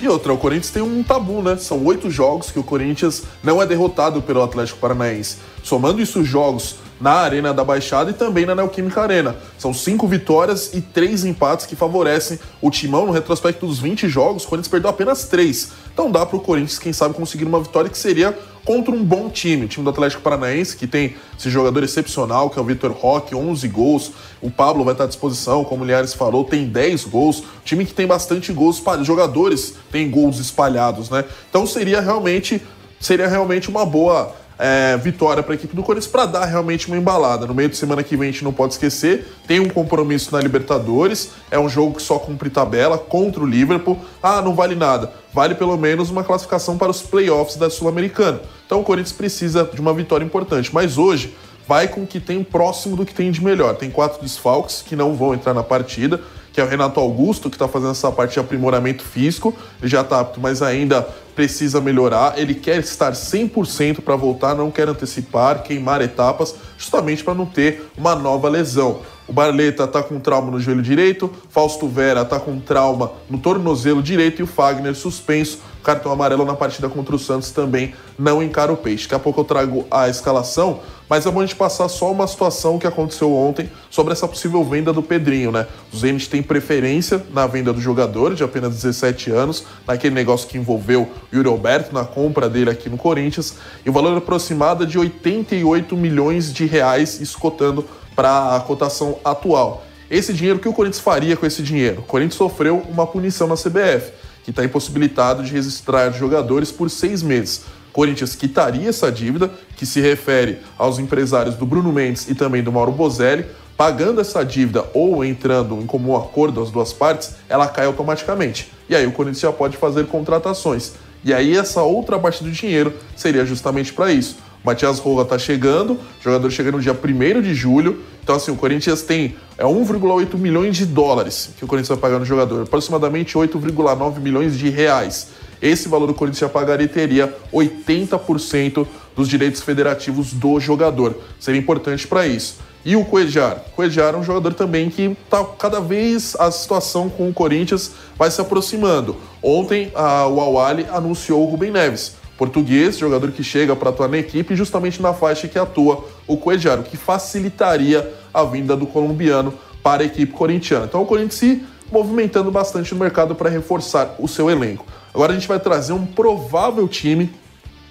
E 0.00 0.08
outra, 0.08 0.32
o 0.32 0.38
Corinthians 0.38 0.70
tem 0.70 0.80
um 0.80 1.02
tabu, 1.02 1.42
né? 1.42 1.56
São 1.56 1.84
oito 1.84 2.08
jogos 2.08 2.50
que 2.50 2.58
o 2.58 2.62
Corinthians 2.62 3.24
não 3.42 3.60
é 3.60 3.66
derrotado 3.66 4.22
pelo 4.22 4.42
Atlético 4.42 4.78
Paranaense. 4.78 5.38
Somando 5.62 6.00
isso, 6.00 6.24
jogos 6.24 6.76
na 7.00 7.12
Arena 7.12 7.54
da 7.54 7.64
Baixada 7.64 8.10
e 8.10 8.14
também 8.14 8.44
na 8.44 8.54
Neoquímica 8.54 9.00
Arena. 9.00 9.36
São 9.58 9.72
cinco 9.72 10.06
vitórias 10.06 10.72
e 10.74 10.80
três 10.80 11.24
empates 11.24 11.66
que 11.66 11.76
favorecem 11.76 12.38
o 12.60 12.70
timão 12.70 13.06
no 13.06 13.12
retrospecto 13.12 13.66
dos 13.66 13.78
20 13.78 14.08
jogos. 14.08 14.44
O 14.44 14.48
Corinthians 14.48 14.70
perdeu 14.70 14.90
apenas 14.90 15.24
três. 15.24 15.70
Então 15.92 16.10
dá 16.10 16.24
para 16.24 16.36
o 16.36 16.40
Corinthians, 16.40 16.78
quem 16.78 16.92
sabe, 16.92 17.14
conseguir 17.14 17.44
uma 17.44 17.60
vitória 17.60 17.90
que 17.90 17.98
seria 17.98 18.36
contra 18.68 18.94
um 18.94 19.02
bom 19.02 19.30
time, 19.30 19.64
o 19.64 19.68
time 19.68 19.82
do 19.82 19.88
Atlético 19.88 20.20
Paranaense, 20.20 20.76
que 20.76 20.86
tem 20.86 21.16
esse 21.38 21.48
jogador 21.48 21.82
excepcional, 21.82 22.50
que 22.50 22.58
é 22.58 22.62
o 22.62 22.64
Vitor 22.66 22.92
Roque, 22.92 23.34
11 23.34 23.66
gols. 23.68 24.12
O 24.42 24.50
Pablo 24.50 24.84
vai 24.84 24.92
estar 24.92 25.04
à 25.04 25.06
disposição, 25.06 25.64
como 25.64 25.84
o 25.84 25.86
Liares 25.86 26.12
falou, 26.12 26.44
tem 26.44 26.66
10 26.66 27.04
gols. 27.06 27.42
Time 27.64 27.86
que 27.86 27.94
tem 27.94 28.06
bastante 28.06 28.52
gols, 28.52 28.82
jogadores 29.04 29.74
têm 29.90 30.10
gols 30.10 30.38
espalhados, 30.38 31.08
né? 31.08 31.24
Então 31.48 31.66
seria 31.66 32.02
realmente, 32.02 32.60
seria 33.00 33.26
realmente 33.26 33.70
uma 33.70 33.86
boa 33.86 34.34
é, 34.58 34.96
vitória 34.96 35.42
para 35.42 35.52
a 35.52 35.54
equipe 35.54 35.74
do 35.74 35.82
Corinthians 35.82 36.10
para 36.10 36.26
dar 36.26 36.44
realmente 36.44 36.88
uma 36.88 36.96
embalada. 36.96 37.46
No 37.46 37.54
meio 37.54 37.68
de 37.68 37.76
semana 37.76 38.02
que 38.02 38.16
vem 38.16 38.28
a 38.28 38.32
gente 38.32 38.44
não 38.44 38.52
pode 38.52 38.74
esquecer, 38.74 39.26
tem 39.46 39.60
um 39.60 39.68
compromisso 39.68 40.32
na 40.32 40.40
Libertadores, 40.40 41.30
é 41.50 41.58
um 41.58 41.68
jogo 41.68 41.94
que 41.94 42.02
só 42.02 42.18
cumpre 42.18 42.50
tabela 42.50 42.98
contra 42.98 43.42
o 43.42 43.46
Liverpool. 43.46 43.98
Ah, 44.22 44.42
não 44.42 44.54
vale 44.54 44.74
nada. 44.74 45.12
Vale 45.32 45.54
pelo 45.54 45.76
menos 45.76 46.10
uma 46.10 46.24
classificação 46.24 46.76
para 46.76 46.90
os 46.90 47.02
playoffs 47.02 47.56
da 47.56 47.70
Sul-Americana. 47.70 48.40
Então 48.66 48.80
o 48.80 48.84
Corinthians 48.84 49.16
precisa 49.16 49.64
de 49.64 49.80
uma 49.80 49.94
vitória 49.94 50.24
importante. 50.24 50.74
Mas 50.74 50.98
hoje 50.98 51.34
vai 51.66 51.86
com 51.86 52.02
o 52.02 52.06
que 52.06 52.18
tem 52.18 52.42
próximo 52.42 52.96
do 52.96 53.04
que 53.04 53.14
tem 53.14 53.30
de 53.30 53.44
melhor. 53.44 53.76
Tem 53.76 53.90
quatro 53.90 54.20
desfalques 54.22 54.82
que 54.82 54.96
não 54.96 55.14
vão 55.14 55.34
entrar 55.34 55.54
na 55.54 55.62
partida 55.62 56.20
que 56.58 56.62
é 56.62 56.64
o 56.64 56.68
Renato 56.68 56.98
Augusto, 56.98 57.48
que 57.48 57.54
está 57.54 57.68
fazendo 57.68 57.92
essa 57.92 58.10
parte 58.10 58.32
de 58.32 58.40
aprimoramento 58.40 59.04
físico. 59.04 59.54
Ele 59.80 59.88
já 59.88 60.00
está 60.00 60.18
apto, 60.18 60.40
mas 60.40 60.60
ainda 60.60 61.02
precisa 61.36 61.80
melhorar. 61.80 62.36
Ele 62.36 62.52
quer 62.52 62.80
estar 62.80 63.12
100% 63.12 64.00
para 64.00 64.16
voltar, 64.16 64.56
não 64.56 64.68
quer 64.68 64.88
antecipar, 64.88 65.62
queimar 65.62 66.00
etapas, 66.00 66.56
justamente 66.76 67.22
para 67.22 67.34
não 67.34 67.46
ter 67.46 67.88
uma 67.96 68.16
nova 68.16 68.48
lesão. 68.48 69.02
O 69.28 69.32
Barleta 69.32 69.84
está 69.84 70.02
com 70.02 70.18
trauma 70.18 70.50
no 70.50 70.58
joelho 70.58 70.82
direito, 70.82 71.30
Fausto 71.48 71.86
Vera 71.86 72.22
está 72.22 72.40
com 72.40 72.58
trauma 72.58 73.12
no 73.30 73.38
tornozelo 73.38 74.02
direito 74.02 74.40
e 74.40 74.42
o 74.42 74.46
Fagner 74.48 74.96
suspenso. 74.96 75.60
Cartão 75.88 76.12
amarelo 76.12 76.44
na 76.44 76.54
partida 76.54 76.86
contra 76.86 77.16
o 77.16 77.18
Santos 77.18 77.50
também 77.50 77.94
não 78.18 78.42
encara 78.42 78.70
o 78.70 78.76
peixe. 78.76 79.04
Daqui 79.04 79.14
a 79.14 79.18
pouco 79.18 79.40
eu 79.40 79.44
trago 79.44 79.86
a 79.90 80.06
escalação 80.06 80.80
Mas 81.08 81.24
é 81.24 81.30
bom 81.30 81.40
a 81.40 81.46
gente 81.46 81.56
passar 81.56 81.88
só 81.88 82.12
uma 82.12 82.26
situação 82.26 82.78
que 82.78 82.86
aconteceu 82.86 83.34
ontem 83.34 83.70
sobre 83.88 84.12
essa 84.12 84.28
possível 84.28 84.62
venda 84.62 84.92
do 84.92 85.02
Pedrinho, 85.02 85.50
né? 85.50 85.66
O 85.90 85.96
Zenit 85.96 86.28
tem 86.28 86.42
preferência 86.42 87.24
na 87.32 87.46
venda 87.46 87.72
do 87.72 87.80
jogador 87.80 88.34
de 88.34 88.44
apenas 88.44 88.74
17 88.74 89.30
anos, 89.30 89.64
naquele 89.86 90.14
negócio 90.14 90.46
que 90.46 90.58
envolveu 90.58 91.08
o 91.32 91.36
Yuri 91.36 91.48
Alberto 91.48 91.94
na 91.94 92.04
compra 92.04 92.50
dele 92.50 92.68
aqui 92.68 92.90
no 92.90 92.98
Corinthians, 92.98 93.54
e 93.86 93.88
o 93.88 93.92
valor 93.92 94.14
aproximado 94.18 94.84
é 94.84 94.86
de 94.86 94.98
88 94.98 95.96
milhões 95.96 96.52
de 96.52 96.66
reais, 96.66 97.18
escotando 97.22 97.86
para 98.14 98.56
a 98.56 98.60
cotação 98.60 99.18
atual. 99.24 99.86
Esse 100.10 100.34
dinheiro, 100.34 100.58
o 100.58 100.60
que 100.60 100.68
o 100.68 100.74
Corinthians 100.74 101.00
faria 101.00 101.36
com 101.36 101.46
esse 101.46 101.62
dinheiro? 101.62 102.00
O 102.00 102.04
Corinthians 102.04 102.34
sofreu 102.34 102.82
uma 102.88 103.06
punição 103.06 103.46
na 103.46 103.54
CBF, 103.54 104.12
que 104.48 104.52
está 104.52 104.64
impossibilitado 104.64 105.42
de 105.42 105.52
registrar 105.52 106.10
jogadores 106.10 106.72
por 106.72 106.88
seis 106.88 107.22
meses. 107.22 107.64
Corinthians 107.92 108.34
quitaria 108.34 108.88
essa 108.88 109.12
dívida, 109.12 109.50
que 109.76 109.84
se 109.84 110.00
refere 110.00 110.60
aos 110.78 110.98
empresários 110.98 111.54
do 111.54 111.66
Bruno 111.66 111.92
Mendes 111.92 112.30
e 112.30 112.34
também 112.34 112.62
do 112.62 112.72
Mauro 112.72 112.90
Bozelli, 112.90 113.44
pagando 113.76 114.22
essa 114.22 114.42
dívida 114.42 114.86
ou 114.94 115.22
entrando 115.22 115.74
em 115.74 115.84
comum 115.84 116.16
acordo 116.16 116.62
as 116.62 116.70
duas 116.70 116.94
partes, 116.94 117.34
ela 117.46 117.68
cai 117.68 117.84
automaticamente. 117.84 118.72
E 118.88 118.96
aí 118.96 119.06
o 119.06 119.12
Corinthians 119.12 119.42
já 119.42 119.52
pode 119.52 119.76
fazer 119.76 120.06
contratações. 120.06 120.94
E 121.22 121.34
aí 121.34 121.54
essa 121.54 121.82
outra 121.82 122.18
parte 122.18 122.42
do 122.42 122.50
dinheiro 122.50 122.94
seria 123.14 123.44
justamente 123.44 123.92
para 123.92 124.10
isso. 124.10 124.38
Matias 124.68 124.98
Rola 124.98 125.22
está 125.22 125.38
chegando, 125.38 125.98
jogador 126.20 126.50
chega 126.50 126.70
no 126.70 126.78
dia 126.78 126.92
1 126.92 127.40
de 127.40 127.54
julho. 127.54 128.02
Então, 128.22 128.36
assim, 128.36 128.50
o 128.50 128.56
Corinthians 128.56 129.00
tem 129.00 129.34
é 129.56 129.64
1,8 129.64 130.36
milhões 130.36 130.76
de 130.76 130.84
dólares 130.84 131.50
que 131.56 131.64
o 131.64 131.66
Corinthians 131.66 131.88
vai 131.88 132.10
pagar 132.10 132.18
no 132.18 132.26
jogador, 132.26 132.64
aproximadamente 132.64 133.34
8,9 133.34 134.20
milhões 134.20 134.58
de 134.58 134.68
reais. 134.68 135.28
Esse 135.62 135.88
valor 135.88 136.10
o 136.10 136.14
Corinthians 136.14 136.40
já 136.40 136.48
pagaria 136.50 136.84
e 136.84 136.88
teria 136.88 137.34
80% 137.50 138.86
dos 139.16 139.26
direitos 139.26 139.62
federativos 139.62 140.34
do 140.34 140.60
jogador. 140.60 141.16
Seria 141.40 141.58
importante 141.58 142.06
para 142.06 142.26
isso. 142.26 142.56
E 142.84 142.94
o 142.94 143.06
Coedjar? 143.06 143.64
O 143.72 143.76
Coedjar 143.76 144.14
é 144.14 144.18
um 144.18 144.22
jogador 144.22 144.52
também 144.52 144.90
que 144.90 145.16
tá 145.30 145.42
cada 145.58 145.80
vez 145.80 146.36
a 146.38 146.50
situação 146.50 147.08
com 147.08 147.28
o 147.28 147.32
Corinthians 147.32 147.92
vai 148.18 148.30
se 148.30 148.40
aproximando. 148.40 149.16
Ontem 149.42 149.90
a, 149.94 150.26
o 150.26 150.40
Awali 150.40 150.86
anunciou 150.90 151.42
o 151.42 151.50
Rubem 151.50 151.70
Neves, 151.70 152.17
português, 152.38 152.96
jogador 152.96 153.32
que 153.32 153.42
chega 153.42 153.74
para 153.74 153.90
atuar 153.90 154.08
na 154.08 154.16
equipe 154.16 154.54
justamente 154.54 155.02
na 155.02 155.12
faixa 155.12 155.48
que 155.48 155.58
atua 155.58 156.08
o 156.26 156.36
Coedjar, 156.36 156.78
o 156.78 156.84
que 156.84 156.96
facilitaria 156.96 158.14
a 158.32 158.44
vinda 158.44 158.76
do 158.76 158.86
colombiano 158.86 159.52
para 159.82 160.04
a 160.04 160.06
equipe 160.06 160.32
corintiana. 160.32 160.86
Então 160.86 161.02
o 161.02 161.06
Corinthians 161.06 161.34
se 161.34 161.64
movimentando 161.90 162.50
bastante 162.50 162.94
no 162.94 163.00
mercado 163.00 163.34
para 163.34 163.50
reforçar 163.50 164.14
o 164.18 164.28
seu 164.28 164.48
elenco. 164.48 164.86
Agora 165.12 165.32
a 165.32 165.34
gente 165.34 165.48
vai 165.48 165.58
trazer 165.58 165.92
um 165.92 166.06
provável 166.06 166.86
time 166.86 167.30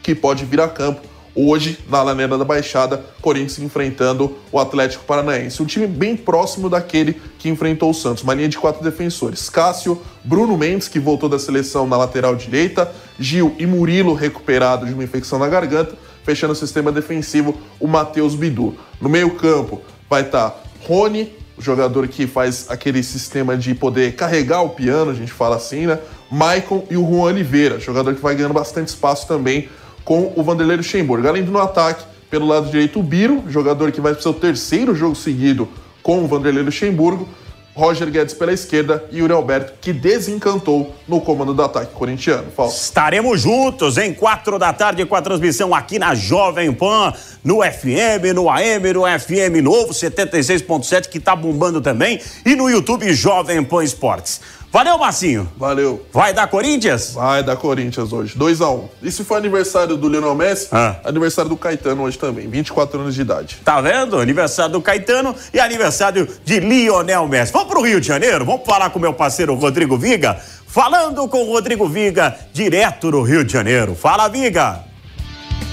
que 0.02 0.16
pode 0.16 0.46
vir 0.46 0.62
a 0.62 0.68
campo 0.68 1.02
hoje 1.38 1.78
na 1.88 2.02
Laneira 2.02 2.36
da 2.36 2.44
Baixada, 2.44 3.06
Corinthians 3.22 3.60
enfrentando 3.60 4.36
o 4.52 4.60
Atlético 4.60 5.06
Paranaense. 5.06 5.62
Um 5.62 5.66
time 5.66 5.86
bem 5.86 6.18
próximo 6.18 6.68
daquele 6.68 7.22
que 7.38 7.48
enfrentou 7.48 7.92
o 7.92 7.94
Santos, 7.94 8.24
uma 8.24 8.34
linha 8.34 8.50
de 8.50 8.58
quatro 8.58 8.84
defensores. 8.84 9.48
Cássio, 9.48 10.02
Bruno 10.24 10.58
Mendes, 10.58 10.88
que 10.88 11.00
voltou 11.00 11.30
da 11.30 11.38
seleção 11.38 11.86
na 11.86 11.96
lateral 11.96 12.36
direita, 12.36 12.92
Gil 13.20 13.56
e 13.60 13.68
Murilo 13.68 14.16
recuperado 14.16 14.88
de 14.88 14.94
uma 14.94 15.04
infecção 15.04 15.38
na 15.38 15.48
garganta, 15.48 15.96
fechando 16.24 16.54
o 16.54 16.56
sistema 16.56 16.92
defensivo, 16.92 17.56
o 17.80 17.88
Matheus 17.88 18.34
Bidu. 18.34 18.76
No 19.00 19.08
meio-campo 19.08 19.82
vai 20.10 20.24
estar 20.24 20.50
tá 20.50 20.60
Rony, 20.88 21.32
o 21.58 21.62
jogador 21.62 22.08
que 22.08 22.26
faz 22.26 22.66
aquele 22.70 23.04
sistema 23.04 23.58
de 23.58 23.74
poder 23.76 24.16
carregar 24.16 24.62
o 24.62 24.70
piano, 24.70 25.12
a 25.12 25.14
gente 25.14 25.32
fala 25.32 25.56
assim, 25.56 25.88
né? 25.88 26.00
Maicon 26.32 26.86
e 26.90 26.98
o 26.98 27.02
Juan 27.02 27.24
Oliveira, 27.24 27.80
jogador 27.80 28.14
que 28.14 28.22
vai 28.22 28.36
ganhando 28.36 28.54
bastante 28.54 28.90
espaço 28.90 29.28
também 29.28 29.70
com 30.08 30.32
o 30.38 30.42
Vanderlei 30.42 30.78
Luxemburgo. 30.78 31.28
Além 31.28 31.44
do 31.44 31.52
no 31.52 31.60
ataque, 31.60 32.06
pelo 32.30 32.48
lado 32.48 32.72
direito, 32.72 32.98
o 32.98 33.04
Biro, 33.04 33.44
jogador 33.50 33.92
que 33.92 34.00
vai 34.00 34.14
para 34.14 34.22
o 34.22 34.24
seu 34.24 34.34
terceiro 34.34 34.96
jogo 34.96 35.16
seguido 35.16 35.68
com 36.02 36.24
o 36.24 36.28
Vanderlei 36.28 36.64
Luxemburgo. 36.64 37.28
Roger 37.76 38.10
Guedes 38.10 38.34
pela 38.34 38.52
esquerda 38.52 39.06
e 39.12 39.20
Yuri 39.20 39.34
Alberto, 39.34 39.74
que 39.80 39.94
desencantou 39.94 40.96
no 41.08 41.22
comando 41.22 41.54
do 41.54 41.62
ataque 41.62 41.94
corintiano. 41.94 42.50
Fala. 42.56 42.70
Estaremos 42.70 43.42
juntos 43.42 44.00
em 44.00 44.14
quatro 44.14 44.58
da 44.58 44.74
tarde 44.74 45.06
com 45.06 45.16
a 45.16 45.22
transmissão 45.22 45.76
aqui 45.76 46.00
na 46.00 46.16
Jovem 46.16 46.74
Pan, 46.74 47.14
no 47.44 47.58
FM, 47.62 48.34
no 48.34 48.50
AM, 48.50 48.94
no 48.94 49.02
FM 49.02 49.62
Novo 49.62 49.94
76.7, 49.94 51.08
que 51.08 51.20
está 51.20 51.36
bombando 51.36 51.80
também, 51.80 52.20
e 52.44 52.56
no 52.56 52.68
YouTube 52.68 53.14
Jovem 53.14 53.64
Pan 53.64 53.84
Esportes. 53.84 54.42
Valeu, 54.72 54.98
Marcinho. 54.98 55.50
Valeu. 55.56 56.06
Vai 56.12 56.34
dar 56.34 56.48
Corinthians? 56.48 57.14
Vai 57.14 57.42
dar 57.42 57.56
Corinthians 57.56 58.12
hoje. 58.12 58.38
2x1. 58.38 58.76
Um. 58.76 58.90
E 59.02 59.10
se 59.12 59.24
for 59.24 59.36
aniversário 59.36 59.96
do 59.96 60.10
Lionel 60.10 60.36
Messi, 60.36 60.68
ah. 60.72 60.98
aniversário 61.06 61.50
do 61.50 61.58
Caetano 61.58 62.04
hoje 62.04 62.18
também. 62.18 62.48
24 62.50 63.00
anos 63.00 63.16
de 63.16 63.22
idade. 63.22 63.58
Tá 63.64 63.80
vendo? 63.80 64.20
Aniversário 64.20 64.74
do 64.74 64.82
Caetano 64.82 65.34
e 65.54 65.60
aniversário 65.60 66.28
de 66.44 66.60
Lionel 66.60 67.28
Messi. 67.28 67.54
Vamos 67.54 67.70
pro 67.70 67.82
Rio 67.82 68.02
de 68.02 68.08
Janeiro? 68.08 68.46
Vamos 68.46 68.66
falar 68.66 68.90
com 68.90 69.00
meu 69.00 69.14
parceiro 69.14 69.56
Rodrigo 69.56 69.98
Viga? 69.98 70.40
Falando 70.68 71.28
com 71.28 71.44
o 71.44 71.54
Rodrigo 71.54 71.88
Viga, 71.88 72.38
direto 72.54 73.10
do 73.10 73.22
Rio 73.22 73.44
de 73.44 73.54
Janeiro. 73.54 73.96
Fala, 73.96 74.28
Viga. 74.28 74.84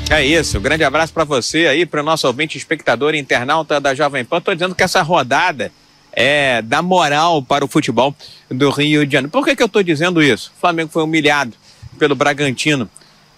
É 0.08 0.24
isso, 0.24 0.60
grande 0.60 0.84
abraço 0.84 1.12
para 1.12 1.24
você 1.24 1.66
aí, 1.66 1.84
para 1.84 2.00
o 2.00 2.04
nosso 2.04 2.26
ouvinte 2.26 2.56
espectador 2.56 3.14
internauta 3.14 3.80
da 3.80 3.94
Jovem 3.94 4.24
Pan. 4.24 4.40
Tô 4.40 4.52
dizendo 4.54 4.74
que 4.74 4.82
essa 4.82 5.02
rodada 5.02 5.72
é, 6.14 6.62
dar 6.62 6.82
moral 6.82 7.42
para 7.42 7.64
o 7.64 7.68
futebol 7.68 8.14
do 8.50 8.70
Rio 8.70 9.06
de 9.06 9.12
Janeiro. 9.12 9.30
Por 9.30 9.44
que, 9.44 9.56
que 9.56 9.62
eu 9.62 9.66
estou 9.66 9.82
dizendo 9.82 10.22
isso? 10.22 10.52
O 10.56 10.60
Flamengo 10.60 10.90
foi 10.90 11.02
humilhado 11.02 11.54
pelo 11.98 12.14
Bragantino 12.14 12.88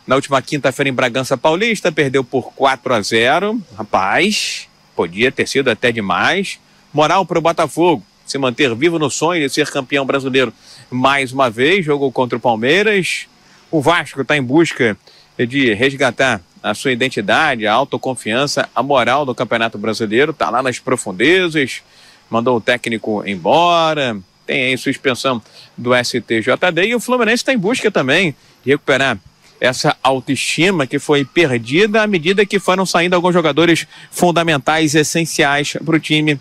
na 0.06 0.14
última 0.14 0.40
quinta-feira 0.40 0.88
em 0.88 0.92
Bragança 0.92 1.36
Paulista, 1.36 1.90
perdeu 1.90 2.22
por 2.22 2.52
4 2.54 2.94
a 2.94 3.00
0. 3.02 3.60
Rapaz, 3.76 4.68
podia 4.94 5.32
ter 5.32 5.48
sido 5.48 5.68
até 5.68 5.90
demais. 5.90 6.60
Moral 6.92 7.26
para 7.26 7.38
o 7.38 7.42
Botafogo 7.42 8.02
se 8.24 8.38
manter 8.38 8.72
vivo 8.74 8.98
no 8.98 9.10
sonho 9.10 9.46
de 9.46 9.52
ser 9.52 9.68
campeão 9.68 10.06
brasileiro 10.06 10.52
mais 10.90 11.32
uma 11.32 11.50
vez. 11.50 11.84
Jogou 11.84 12.12
contra 12.12 12.38
o 12.38 12.40
Palmeiras. 12.40 13.26
O 13.68 13.80
Vasco 13.80 14.20
está 14.20 14.36
em 14.36 14.42
busca 14.42 14.96
de 15.36 15.74
resgatar 15.74 16.40
a 16.62 16.72
sua 16.72 16.92
identidade, 16.92 17.66
a 17.66 17.72
autoconfiança, 17.72 18.68
a 18.74 18.82
moral 18.82 19.26
do 19.26 19.34
Campeonato 19.34 19.76
Brasileiro. 19.76 20.30
Está 20.30 20.50
lá 20.50 20.62
nas 20.62 20.78
profundezas 20.78 21.82
mandou 22.30 22.56
o 22.56 22.60
técnico 22.60 23.22
embora, 23.26 24.16
tem 24.46 24.64
aí 24.64 24.78
suspensão 24.78 25.42
do 25.76 25.90
STJD 25.94 26.86
e 26.86 26.94
o 26.94 27.00
Fluminense 27.00 27.42
está 27.42 27.52
em 27.52 27.58
busca 27.58 27.90
também 27.90 28.34
de 28.64 28.70
recuperar 28.70 29.18
essa 29.60 29.96
autoestima 30.02 30.86
que 30.86 30.98
foi 30.98 31.24
perdida 31.24 32.02
à 32.02 32.06
medida 32.06 32.44
que 32.44 32.58
foram 32.58 32.84
saindo 32.84 33.14
alguns 33.14 33.32
jogadores 33.32 33.86
fundamentais, 34.10 34.94
essenciais 34.94 35.76
para 35.84 35.96
o 35.96 36.00
time 36.00 36.38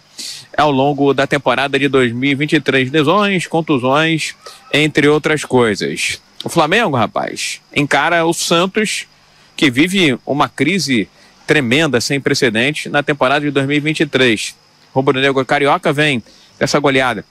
ao 0.56 0.72
longo 0.72 1.14
da 1.14 1.26
temporada 1.26 1.80
de 1.80 1.88
2023. 1.88 2.92
Lesões, 2.92 3.48
contusões, 3.48 4.36
entre 4.74 5.08
outras 5.08 5.46
coisas. 5.46 6.22
O 6.44 6.50
Flamengo, 6.50 6.96
rapaz, 6.96 7.62
encara 7.76 8.26
o 8.26 8.34
Santos, 8.34 9.08
que 9.56 9.72
vive 9.72 10.18
uma 10.26 10.50
crise 10.50 11.08
tremenda, 11.48 12.02
sem 12.02 12.20
precedentes, 12.20 12.92
na 12.92 13.02
temporada 13.02 13.46
de 13.46 13.52
2023 13.52 14.56
rubro-negro 14.96 15.46
carioca 15.46 15.92
vem 15.92 16.24
dessa 16.58 16.80
goleada 16.80 17.26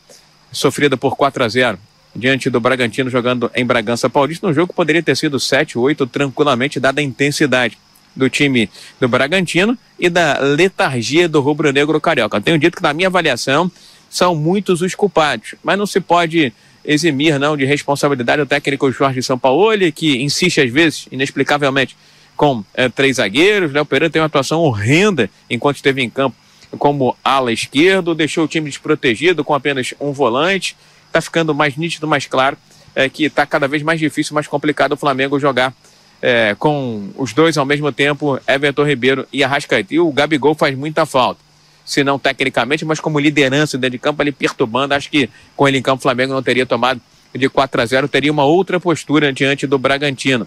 sofrida 0.53 0.97
por 0.99 1.17
4 1.17 1.43
a 1.43 1.49
0 1.49 1.79
diante 2.15 2.51
do 2.51 2.61
Bragantino 2.61 3.09
jogando 3.09 3.51
em 3.55 3.65
Bragança 3.65 4.09
Paulista, 4.09 4.47
no 4.47 4.53
jogo 4.53 4.69
que 4.69 4.77
poderia 4.77 5.03
ter 5.03 5.17
sido 5.17 5.41
7, 5.41 5.79
8 5.79 6.07
tranquilamente, 6.07 6.79
dada 6.79 7.01
a 7.01 7.05
intensidade 7.05 7.79
do 8.15 8.29
time 8.29 8.71
do 9.01 9.09
Bragantino 9.09 9.77
e 9.99 10.09
da 10.09 10.39
letargia 10.39 11.29
do 11.29 11.41
rubro-negro 11.41 12.01
carioca. 12.01 12.41
Tenho 12.41 12.59
dito 12.59 12.77
que 12.77 12.83
na 12.83 12.93
minha 12.93 13.09
avaliação 13.09 13.71
são 14.09 14.37
muitos 14.37 14.81
os 14.83 14.95
culpados, 14.95 15.57
mas 15.65 15.77
não 15.77 15.87
se 15.87 16.01
pode 16.01 16.53
eximir 16.85 17.39
não 17.41 17.57
de 17.57 17.65
responsabilidade 17.65 18.43
o 18.43 18.47
técnico 18.47 18.93
Jorge 18.93 19.23
Sampaoli, 19.23 19.91
que 19.91 20.23
insiste 20.23 20.61
às 20.61 20.71
vezes, 20.71 21.09
inexplicavelmente, 21.11 21.97
com 22.37 22.63
é, 22.75 22.89
três 22.89 23.17
zagueiros. 23.17 23.73
Léo 23.73 23.87
Pereira 23.87 24.13
tem 24.13 24.21
uma 24.21 24.27
atuação 24.27 24.61
horrenda 24.61 25.29
enquanto 25.49 25.77
esteve 25.77 26.03
em 26.03 26.11
campo 26.11 26.37
como 26.79 27.17
ala 27.23 27.53
esquerdo, 27.53 28.15
deixou 28.15 28.45
o 28.45 28.49
time 28.49 28.69
desprotegido 28.69 29.45
com 29.45 29.55
apenas 29.55 29.95
um 30.01 30.13
volante. 30.13 30.77
Está 31.07 31.21
ficando 31.21 31.55
mais 31.55 31.77
nítido, 31.77 32.07
mais 32.07 32.27
claro 32.27 32.57
é, 32.95 33.09
que 33.09 33.25
está 33.25 33.45
cada 33.45 33.67
vez 33.67 33.83
mais 33.83 33.99
difícil, 33.99 34.35
mais 34.35 34.47
complicado 34.47 34.93
o 34.93 34.97
Flamengo 34.97 35.39
jogar 35.39 35.75
é, 36.23 36.55
com 36.59 37.11
os 37.17 37.33
dois 37.33 37.59
ao 37.59 37.67
mesmo 37.67 37.91
tempo, 37.91 38.41
Everton 38.47 38.85
Ribeiro 38.85 39.27
e 39.33 39.43
Arrascaeta. 39.43 39.95
E 39.95 40.01
o 40.01 40.11
Gabigol 40.13 40.55
faz 40.55 40.77
muita 40.77 41.05
falta. 41.05 41.41
Se 41.85 42.03
não 42.03 42.19
tecnicamente, 42.19 42.85
mas 42.85 42.99
como 42.99 43.19
liderança 43.19 43.77
dentro 43.77 43.93
de 43.93 43.99
campo, 43.99 44.23
ele 44.23 44.33
perturbando. 44.33 44.95
Acho 44.95 45.11
que 45.11 45.29
com 45.55 45.69
ele 45.69 45.79
em 45.79 45.83
campo, 45.83 45.99
o 45.99 46.03
Flamengo 46.03 46.33
não 46.33 46.43
teria 46.43 46.65
tomado 46.65 47.01
de 47.35 47.49
4 47.49 47.83
a 47.83 47.87
0, 47.87 48.09
teria 48.09 48.31
uma 48.31 48.45
outra 48.45 48.79
postura 48.79 49.33
diante 49.33 49.67
do 49.67 49.77
Bragantino. 49.77 50.47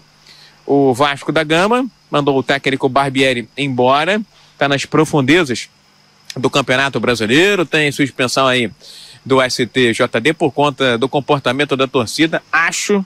O 0.66 0.92
Vasco 0.94 1.30
da 1.30 1.44
Gama 1.44 1.86
mandou 2.10 2.36
o 2.36 2.42
técnico 2.42 2.88
Barbieri 2.88 3.48
embora, 3.56 4.20
está 4.52 4.68
nas 4.68 4.84
profundezas 4.84 5.68
do 6.36 6.50
Campeonato 6.50 7.00
Brasileiro, 7.00 7.64
tem 7.64 7.90
suspensão 7.90 8.46
aí 8.46 8.70
do 9.24 9.38
STJD 9.42 10.32
por 10.34 10.52
conta 10.52 10.96
do 10.96 11.08
comportamento 11.08 11.76
da 11.76 11.86
torcida. 11.86 12.42
Acho 12.50 13.04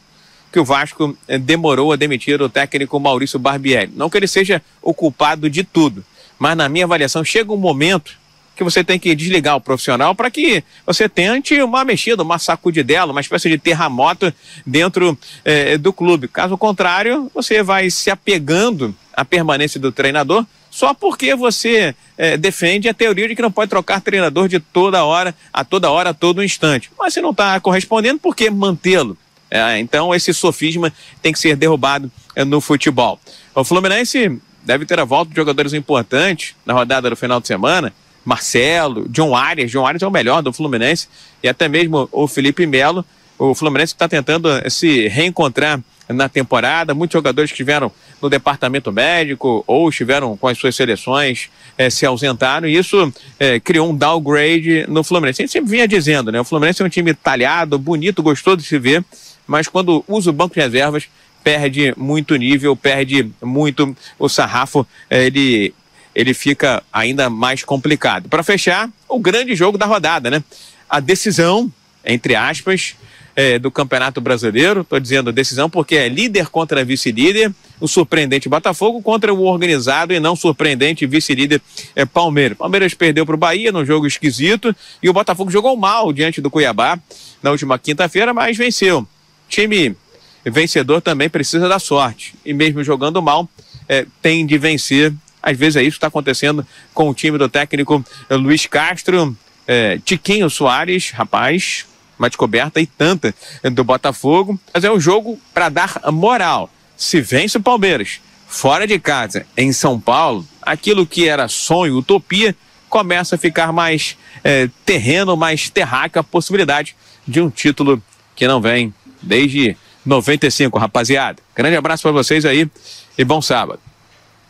que 0.53 0.61
o 0.61 0.65
Vasco 0.65 1.17
eh, 1.27 1.39
demorou 1.39 1.93
a 1.93 1.97
demitir 1.97 2.41
o 2.43 2.49
técnico 2.49 3.01
Maurício 3.01 3.39
Barbieri. 3.39 3.91
Não 3.97 4.11
que 4.11 4.19
ele 4.19 4.27
seja 4.27 4.63
o 4.83 4.93
culpado 4.93 5.49
de 5.49 5.65
tudo, 5.65 6.05
mas 6.39 6.57
na 6.57 6.69
minha 6.69 6.85
avaliação 6.85 7.25
chega 7.25 7.53
um 7.53 7.57
momento 7.57 8.21
que 8.55 8.63
você 8.63 8.85
tem 8.85 8.99
que 8.99 9.15
desligar 9.15 9.57
o 9.57 9.61
profissional 9.61 10.15
para 10.15 10.31
que 10.31 10.63
você 10.87 11.09
tente 11.09 11.61
uma 11.63 11.85
mexida, 11.85 12.23
uma 12.23 12.39
sacudidela, 12.39 13.11
uma 13.11 13.21
espécie 13.23 13.49
de 13.49 13.57
terremoto 13.57 14.33
dentro 14.67 15.19
eh, 15.43 15.79
do 15.79 15.91
clube. 15.91 16.29
Caso 16.29 16.57
contrário, 16.59 17.31
você 17.35 17.63
vai 17.63 17.89
se 17.91 18.11
apegando 18.11 18.95
à 19.15 19.25
permanência 19.25 19.81
do 19.81 19.91
treinador 19.91 20.45
só 20.71 20.95
porque 20.95 21.35
você 21.35 21.95
eh, 22.17 22.37
defende 22.37 22.89
a 22.89 22.95
teoria 22.95 23.29
de 23.29 23.35
que 23.35 23.43
não 23.43 23.51
pode 23.51 23.71
trocar 23.71 24.01
treinador 24.01 24.49
de 24.49 24.61
toda 24.61 25.05
hora, 25.05 25.35
a 25.53 25.65
toda 25.65 25.91
hora, 25.91 26.11
a 26.11 26.15
todo 26.15 26.43
instante. 26.43 26.91
Mas 26.99 27.15
se 27.15 27.21
não 27.21 27.31
está 27.31 27.59
correspondendo, 27.61 28.19
por 28.19 28.35
que 28.35 28.51
mantê-lo? 28.51 29.17
É, 29.51 29.79
então 29.79 30.15
esse 30.15 30.33
sofisma 30.33 30.91
tem 31.21 31.33
que 31.33 31.39
ser 31.39 31.57
derrubado 31.57 32.11
é, 32.35 32.45
no 32.45 32.61
futebol. 32.61 33.21
O 33.55 33.63
Fluminense 33.63 34.41
deve 34.63 34.87
ter 34.87 34.99
a 34.99 35.05
volta 35.05 35.31
de 35.31 35.37
jogadores 35.37 35.75
importantes 35.75 36.55
na 36.65 36.73
rodada 36.73 37.11
do 37.11 37.17
final 37.17 37.41
de 37.41 37.49
semana. 37.49 37.93
Marcelo, 38.25 39.07
John 39.09 39.37
Arias, 39.37 39.71
John 39.71 39.85
Arias 39.85 40.03
é 40.03 40.07
o 40.07 40.11
melhor 40.11 40.43
do 40.43 40.53
Fluminense, 40.53 41.09
e 41.43 41.49
até 41.49 41.69
mesmo 41.69 42.09
o 42.13 42.27
Felipe 42.27 42.67
Melo. 42.67 43.05
O 43.39 43.55
Fluminense 43.55 43.93
está 43.93 44.09
tentando 44.09 44.49
se 44.71 45.09
reencontrar 45.09 45.81
na 46.09 46.29
temporada. 46.29 46.95
Muitos 46.95 47.13
jogadores 47.13 47.51
que 47.51 47.55
estiveram 47.55 47.91
no 48.21 48.29
departamento 48.29 48.93
médico 48.93 49.65
ou 49.67 49.89
estiveram 49.89 50.37
com 50.37 50.49
as 50.49 50.59
suas 50.59 50.75
seleções 50.75 51.51
eh, 51.77 51.91
se 51.91 52.07
ausentaram 52.07 52.69
e 52.69 52.77
isso 52.77 53.13
eh, 53.39 53.59
criou 53.61 53.91
um 53.91 53.97
downgrade 53.97 54.85
no 54.89 55.03
Fluminense. 55.03 55.43
A 55.43 55.45
gente 55.45 55.53
sempre 55.53 55.71
vinha 55.71 55.89
dizendo, 55.89 56.31
né? 56.31 56.41
O 56.41 56.45
Fluminense 56.45 56.83
é 56.83 56.85
um 56.85 56.89
time 56.89 57.15
talhado, 57.15 57.79
bonito, 57.79 58.23
gostoso 58.23 58.59
de 58.59 58.65
se 58.65 58.79
ver, 58.79 59.05
mas 59.47 59.69
quando 59.69 60.05
usa 60.07 60.31
o 60.31 60.33
banco 60.33 60.55
de 60.55 60.61
reservas 60.61 61.09
perde 61.43 61.93
muito 61.97 62.37
nível, 62.37 62.77
perde 62.77 63.29
muito 63.43 63.97
o 64.19 64.29
sarrafo, 64.29 64.87
eh, 65.11 65.27
ele 65.27 65.75
ele 66.15 66.35
fica 66.35 66.83
ainda 66.93 67.31
mais 67.31 67.65
complicado. 67.65 68.29
Para 68.29 68.43
fechar, 68.43 68.87
o 69.09 69.19
grande 69.19 69.57
jogo 69.57 69.79
da 69.79 69.87
rodada, 69.87 70.31
né? 70.31 70.45
A 70.89 71.01
decisão, 71.01 71.73
entre 72.05 72.35
aspas, 72.35 72.95
é, 73.35 73.59
do 73.59 73.71
Campeonato 73.71 74.21
Brasileiro. 74.21 74.83
Estou 74.83 75.01
dizendo 75.01 75.33
decisão 75.33 75.69
porque 75.69 75.97
é 75.97 76.09
líder 76.09 76.49
contra 76.49 76.85
vice-líder, 76.85 77.53
o 77.81 77.89
surpreendente 77.89 78.49
Botafogo 78.49 79.03
contra 79.03 79.33
o 79.33 79.43
organizado 79.45 80.13
e 80.13 80.21
não 80.21 80.37
surpreendente 80.37 81.07
vice-líder 81.07 81.61
é, 81.95 82.05
Palmeiras. 82.05 82.59
Palmeiras 82.59 82.95
perdeu 82.95 83.25
para 83.25 83.35
o 83.35 83.39
Bahia 83.39 83.73
num 83.73 83.85
jogo 83.85 84.07
esquisito 84.07 84.75
e 85.03 85.09
o 85.09 85.13
Botafogo 85.13 85.51
jogou 85.51 85.77
mal 85.77 86.13
diante 86.13 86.41
do 86.41 86.51
Cuiabá 86.51 86.99
na 87.43 87.51
última 87.51 87.79
quinta-feira, 87.79 88.33
mas 88.33 88.57
venceu. 88.57 89.07
Time 89.49 89.97
vencedor 90.45 91.01
também 91.01 91.29
precisa 91.29 91.69
da 91.69 91.79
sorte 91.79 92.35
e 92.45 92.53
mesmo 92.53 92.83
jogando 92.83 93.23
mal 93.23 93.49
é, 93.89 94.07
tem 94.21 94.45
de 94.45 94.59
vencer 94.59 95.13
às 95.43 95.57
vezes 95.57 95.77
é 95.77 95.83
isso 95.83 95.93
que 95.93 95.97
está 95.97 96.07
acontecendo 96.07 96.65
com 96.95 97.11
o 97.11 97.15
time 97.15 97.37
do 97.37 97.49
técnico 97.49 98.05
Luiz 98.31 98.67
Castro, 98.67 99.37
é, 99.67 99.99
Tiquinho 100.05 100.49
Soares, 100.49 101.11
rapaz, 101.11 101.85
uma 102.23 102.31
descoberta 102.31 102.81
e 102.81 102.87
tanta 102.87 103.35
do 103.73 103.85
Botafogo. 103.85 104.59
Mas 104.73 104.85
é 104.85 104.91
um 104.91 105.01
jogo 105.01 105.39
para 105.53 105.69
dar 105.69 106.01
moral. 106.13 106.71
Se 106.97 107.21
vence 107.21 107.59
o 107.59 107.63
Palmeiras 107.63 108.21
fora 108.47 108.87
de 108.87 108.99
casa, 108.99 109.47
em 109.57 109.73
São 109.73 109.99
Paulo, 109.99 110.47
aquilo 110.61 111.07
que 111.07 111.27
era 111.27 111.49
sonho, 111.49 111.97
utopia, 111.97 112.55
começa 112.89 113.35
a 113.35 113.39
ficar 113.39 113.73
mais 113.73 114.17
é, 114.45 114.69
terreno, 114.85 115.37
mais 115.37 115.71
terráqueo, 115.71 116.21
a 116.21 116.25
possibilidade 116.25 116.95
de 117.27 117.41
um 117.41 117.49
título 117.49 118.01
que 118.37 118.47
não 118.47 118.61
vem 118.61 118.93
desde 119.23 119.77
95, 120.05 120.79
rapaziada. 120.79 121.43
Grande 121.55 121.77
abraço 121.77 122.03
para 122.03 122.13
vocês 122.13 122.45
aí 122.45 122.71
e 123.17 123.25
bom 123.25 123.41
sábado. 123.41 123.81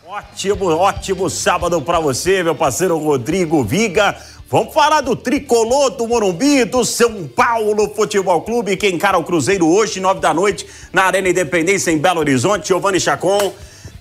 Ótimo, 0.07 0.67
ótimo 0.67 1.31
sábado 1.31 1.81
para 1.81 1.99
você, 1.99 2.43
meu 2.43 2.55
parceiro 2.55 2.99
Rodrigo 2.99 3.65
Viga. 3.65 4.15
Vamos 4.53 4.75
falar 4.75 5.01
do 5.01 5.17
tricolor 5.17 5.93
do 5.93 6.07
Morumbi, 6.07 6.67
do 6.67 6.85
São 6.85 7.27
Paulo 7.27 7.91
Futebol 7.97 8.43
Clube, 8.43 8.77
que 8.77 8.87
encara 8.87 9.17
o 9.17 9.25
Cruzeiro 9.25 9.67
hoje, 9.67 9.99
nove 9.99 10.21
da 10.21 10.35
noite, 10.35 10.67
na 10.93 11.05
Arena 11.05 11.31
Independência, 11.31 11.91
em 11.91 11.97
Belo 11.97 12.21
Horizonte. 12.21 12.69
Giovanni 12.69 13.01
Chacon. 13.01 13.51